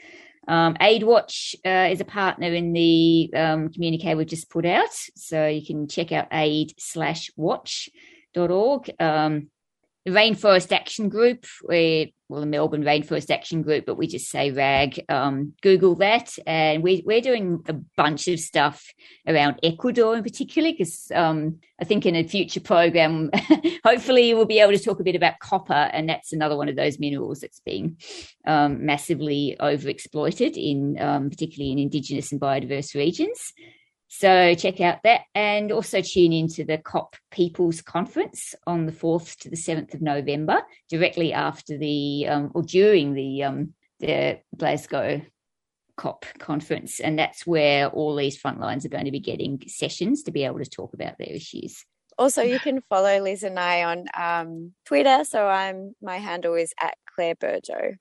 Um, 0.48 0.76
AidWatch 0.76 1.56
uh, 1.66 1.92
is 1.92 2.02
a 2.02 2.06
partner 2.06 2.54
in 2.54 2.74
the 2.74 3.32
um, 3.36 3.70
communique 3.70 4.14
we've 4.16 4.28
just 4.28 4.50
put 4.50 4.66
out, 4.66 4.94
so 5.16 5.48
you 5.48 5.66
can 5.66 5.88
check 5.88 6.12
out 6.12 6.28
aid 6.32 6.74
slash 6.78 7.32
watch.org. 7.36 8.92
Um, 9.00 9.50
the 10.06 10.12
Rainforest 10.12 10.72
Action 10.72 11.10
Group, 11.10 11.46
where 11.64 12.06
well, 12.30 12.42
the 12.42 12.48
Melbourne 12.48 12.84
Rainforest 12.84 13.30
Action 13.30 13.62
Group, 13.62 13.86
but 13.86 13.98
we 13.98 14.08
just 14.08 14.30
say 14.30 14.52
RAG. 14.52 15.04
Um, 15.10 15.54
Google 15.62 15.96
that, 15.96 16.32
and 16.46 16.82
we, 16.82 17.04
we're 17.06 17.22
doing 17.22 17.64
a 17.68 17.74
bunch 17.98 18.28
of 18.28 18.40
stuff 18.40 18.86
around 19.28 19.60
Ecuador 19.62 20.16
in 20.16 20.24
particular, 20.24 20.72
because 20.72 21.12
um, 21.14 21.60
I 21.80 21.86
think 21.86 22.06
in 22.06 22.16
a 22.16 22.24
future 22.24 22.60
program, 22.60 23.32
hopefully 23.84 24.34
we'll 24.34 24.46
be 24.46 24.60
able 24.60 24.74
to 24.74 24.84
talk 24.84 25.00
a 25.00 25.04
bit 25.04 25.16
about 25.16 25.40
copper, 25.40 25.74
and 25.74 26.08
that's 26.08 26.34
another 26.34 26.58
one 26.58 26.70
of 26.70 26.76
those 26.76 27.00
minerals 27.00 27.40
that's 27.40 27.62
being 27.66 27.98
um, 28.48 28.86
massively 28.86 29.56
overexploited 29.60 30.56
in 30.56 31.00
um, 31.00 31.30
particularly 31.30 31.72
in 31.72 31.80
Indigenous 31.80 32.32
and 32.32 32.42
biodiverse 32.42 32.96
regions. 32.96 33.54
So 34.18 34.56
check 34.56 34.80
out 34.80 35.00
that 35.04 35.22
and 35.36 35.74
also 35.74 36.00
tune 36.00 36.32
into 36.32 36.64
the 36.64 36.78
COP 36.78 37.18
People's 37.32 37.82
Conference 37.82 38.56
on 38.66 38.86
the 38.86 38.94
4th 38.94 39.36
to 39.40 39.50
the 39.50 39.58
7th 39.58 39.94
of 39.94 40.02
November, 40.02 40.62
directly 40.90 41.34
after 41.34 41.78
the 41.78 42.26
um, 42.30 42.52
or 42.56 42.64
during 42.64 43.14
the 43.14 43.44
um, 43.44 43.74
the 44.00 44.40
Glasgow 44.56 45.22
COP 45.98 46.26
conference. 46.40 47.02
And 47.02 47.20
that's 47.20 47.46
where 47.46 47.90
all 47.90 48.16
these 48.16 48.42
frontlines 48.42 48.86
are 48.86 48.90
going 48.90 49.04
to 49.04 49.12
be 49.12 49.20
getting 49.20 49.62
sessions 49.68 50.24
to 50.24 50.32
be 50.32 50.46
able 50.46 50.60
to 50.60 50.70
talk 50.70 50.94
about 50.94 51.18
their 51.18 51.34
issues. 51.34 51.84
Also, 52.18 52.42
you 52.42 52.60
can 52.60 52.80
follow 52.90 53.20
Liz 53.20 53.44
and 53.44 53.60
I 53.60 53.84
on 53.84 54.06
um, 54.18 54.72
Twitter. 54.86 55.26
So 55.26 55.46
I'm 55.46 55.94
my 56.02 56.20
handle 56.20 56.54
is 56.56 56.74
at 56.80 56.96
Claire 57.14 57.36
Burjo. 57.36 57.98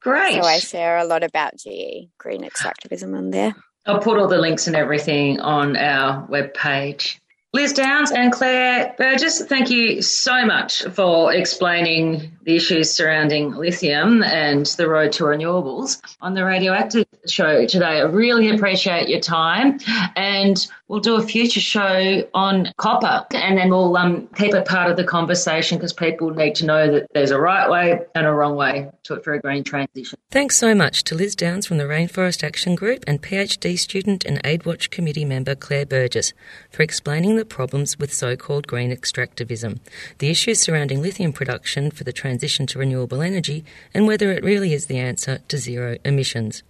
Great. 0.00 0.40
So 0.40 0.40
I 0.40 0.58
share 0.58 0.96
a 0.96 1.04
lot 1.04 1.22
about 1.22 1.58
GE, 1.58 2.08
green 2.16 2.44
extractivism 2.44 3.14
on 3.14 3.28
there. 3.28 3.54
I'll 3.86 4.00
put 4.00 4.18
all 4.18 4.28
the 4.28 4.38
links 4.38 4.66
and 4.66 4.76
everything 4.76 5.40
on 5.40 5.76
our 5.76 6.26
webpage. 6.28 7.18
Liz 7.52 7.72
Downs 7.72 8.12
and 8.12 8.30
Claire 8.30 8.94
Burgess, 8.96 9.44
thank 9.44 9.70
you 9.70 10.02
so 10.02 10.46
much 10.46 10.84
for 10.84 11.32
explaining 11.34 12.30
the 12.44 12.54
issues 12.54 12.92
surrounding 12.92 13.56
lithium 13.56 14.22
and 14.22 14.66
the 14.66 14.88
road 14.88 15.10
to 15.12 15.24
renewables 15.24 16.00
on 16.20 16.34
the 16.34 16.44
Radioactive 16.44 17.06
show 17.26 17.66
today. 17.66 18.00
I 18.00 18.02
really 18.02 18.50
appreciate 18.50 19.08
your 19.08 19.20
time 19.20 19.78
and 20.16 20.66
we'll 20.88 21.00
do 21.00 21.16
a 21.16 21.22
future 21.22 21.60
show 21.60 22.28
on 22.34 22.72
copper 22.76 23.26
and 23.32 23.58
then 23.58 23.70
we'll 23.70 23.96
um, 23.96 24.26
keep 24.36 24.54
it 24.54 24.66
part 24.66 24.90
of 24.90 24.96
the 24.96 25.04
conversation 25.04 25.78
because 25.78 25.92
people 25.92 26.30
need 26.30 26.54
to 26.56 26.66
know 26.66 26.90
that 26.92 27.06
there's 27.12 27.30
a 27.30 27.40
right 27.40 27.68
way 27.70 28.00
and 28.14 28.26
a 28.26 28.32
wrong 28.32 28.56
way 28.56 28.90
to, 29.04 29.20
for 29.20 29.34
a 29.34 29.40
green 29.40 29.64
transition. 29.64 30.18
Thanks 30.30 30.56
so 30.56 30.74
much 30.74 31.04
to 31.04 31.14
Liz 31.14 31.34
Downs 31.34 31.66
from 31.66 31.78
the 31.78 31.84
Rainforest 31.84 32.42
Action 32.42 32.74
Group 32.74 33.04
and 33.06 33.22
PhD 33.22 33.78
student 33.78 34.24
and 34.24 34.42
AidWatch 34.42 34.90
committee 34.90 35.24
member 35.24 35.54
Claire 35.54 35.86
Burgess 35.86 36.32
for 36.70 36.82
explaining 36.82 37.36
the 37.36 37.44
problems 37.44 37.98
with 37.98 38.12
so 38.12 38.36
called 38.36 38.66
green 38.66 38.90
extractivism, 38.90 39.78
the 40.18 40.30
issues 40.30 40.60
surrounding 40.60 41.02
lithium 41.02 41.32
production 41.32 41.90
for 41.90 42.04
the 42.04 42.12
transition 42.12 42.66
to 42.66 42.78
renewable 42.78 43.22
energy, 43.22 43.64
and 43.94 44.06
whether 44.06 44.32
it 44.32 44.44
really 44.44 44.72
is 44.72 44.86
the 44.86 44.98
answer 44.98 45.38
to 45.48 45.58
zero 45.58 45.98
emissions. 46.04 46.62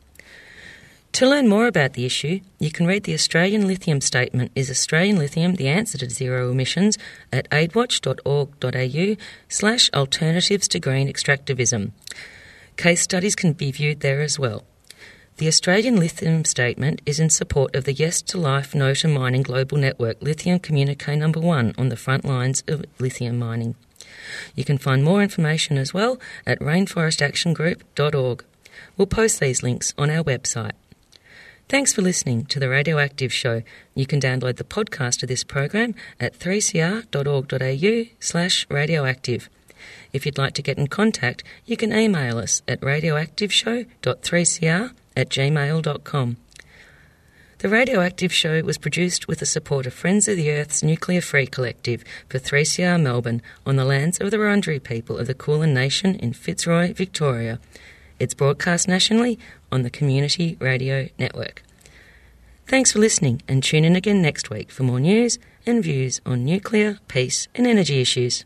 To 1.14 1.28
learn 1.28 1.48
more 1.48 1.66
about 1.66 1.94
the 1.94 2.06
issue, 2.06 2.40
you 2.58 2.70
can 2.70 2.86
read 2.86 3.02
the 3.02 3.14
Australian 3.14 3.66
Lithium 3.66 4.00
Statement 4.00 4.52
Is 4.54 4.70
Australian 4.70 5.18
Lithium 5.18 5.56
the 5.56 5.68
Answer 5.68 5.98
to 5.98 6.08
Zero 6.08 6.50
Emissions 6.50 6.96
at 7.32 7.50
aidwatch.org.au 7.50 9.16
slash 9.48 9.90
alternatives 9.92 10.68
to 10.68 10.80
green 10.80 11.12
extractivism. 11.12 11.90
Case 12.76 13.02
studies 13.02 13.34
can 13.34 13.52
be 13.52 13.72
viewed 13.72 14.00
there 14.00 14.22
as 14.22 14.38
well. 14.38 14.64
The 15.38 15.48
Australian 15.48 15.96
Lithium 15.96 16.44
Statement 16.44 17.02
is 17.04 17.18
in 17.18 17.28
support 17.28 17.74
of 17.74 17.84
the 17.84 17.92
Yes 17.92 18.22
to 18.22 18.38
Life 18.38 18.74
No 18.74 18.94
to 18.94 19.08
Mining 19.08 19.42
Global 19.42 19.78
Network 19.78 20.22
Lithium 20.22 20.58
Communique 20.60 21.16
Number 21.16 21.40
1 21.40 21.74
on 21.76 21.88
the 21.88 21.96
front 21.96 22.24
lines 22.24 22.62
of 22.68 22.84
lithium 22.98 23.38
mining. 23.38 23.74
You 24.54 24.64
can 24.64 24.78
find 24.78 25.02
more 25.02 25.22
information 25.22 25.76
as 25.76 25.92
well 25.92 26.20
at 26.46 26.60
rainforestactiongroup.org. 26.60 28.44
We'll 28.96 29.06
post 29.06 29.40
these 29.40 29.62
links 29.62 29.92
on 29.98 30.08
our 30.08 30.22
website. 30.22 30.72
Thanks 31.70 31.92
for 31.92 32.02
listening 32.02 32.46
to 32.46 32.58
the 32.58 32.68
Radioactive 32.68 33.32
Show. 33.32 33.62
You 33.94 34.04
can 34.04 34.20
download 34.20 34.56
the 34.56 34.64
podcast 34.64 35.22
of 35.22 35.28
this 35.28 35.44
program 35.44 35.94
at 36.18 36.36
3cr.org.au 36.36 38.10
slash 38.18 38.66
radioactive. 38.68 39.48
If 40.12 40.26
you'd 40.26 40.36
like 40.36 40.54
to 40.54 40.62
get 40.62 40.78
in 40.78 40.88
contact, 40.88 41.44
you 41.66 41.76
can 41.76 41.92
email 41.92 42.38
us 42.38 42.62
at 42.66 42.80
radioactiveshow.3cr 42.80 44.90
at 45.16 45.28
gmail.com. 45.28 46.36
The 47.58 47.68
Radioactive 47.68 48.32
Show 48.32 48.62
was 48.62 48.76
produced 48.76 49.28
with 49.28 49.38
the 49.38 49.46
support 49.46 49.86
of 49.86 49.94
Friends 49.94 50.26
of 50.26 50.36
the 50.36 50.50
Earth's 50.50 50.82
Nuclear 50.82 51.20
Free 51.20 51.46
Collective 51.46 52.02
for 52.28 52.40
3CR 52.40 53.00
Melbourne 53.00 53.42
on 53.64 53.76
the 53.76 53.84
lands 53.84 54.18
of 54.18 54.32
the 54.32 54.38
Wurundjeri 54.38 54.82
people 54.82 55.18
of 55.18 55.28
the 55.28 55.34
Kulin 55.34 55.72
Nation 55.72 56.16
in 56.16 56.32
Fitzroy, 56.32 56.92
Victoria. 56.92 57.60
It's 58.20 58.34
broadcast 58.34 58.86
nationally 58.86 59.38
on 59.72 59.80
the 59.80 59.88
Community 59.88 60.58
Radio 60.60 61.08
Network. 61.18 61.62
Thanks 62.66 62.92
for 62.92 62.98
listening 62.98 63.40
and 63.48 63.62
tune 63.62 63.82
in 63.82 63.96
again 63.96 64.20
next 64.20 64.50
week 64.50 64.70
for 64.70 64.82
more 64.82 65.00
news 65.00 65.38
and 65.64 65.82
views 65.82 66.20
on 66.26 66.44
nuclear, 66.44 66.98
peace 67.08 67.48
and 67.54 67.66
energy 67.66 67.98
issues. 68.02 68.44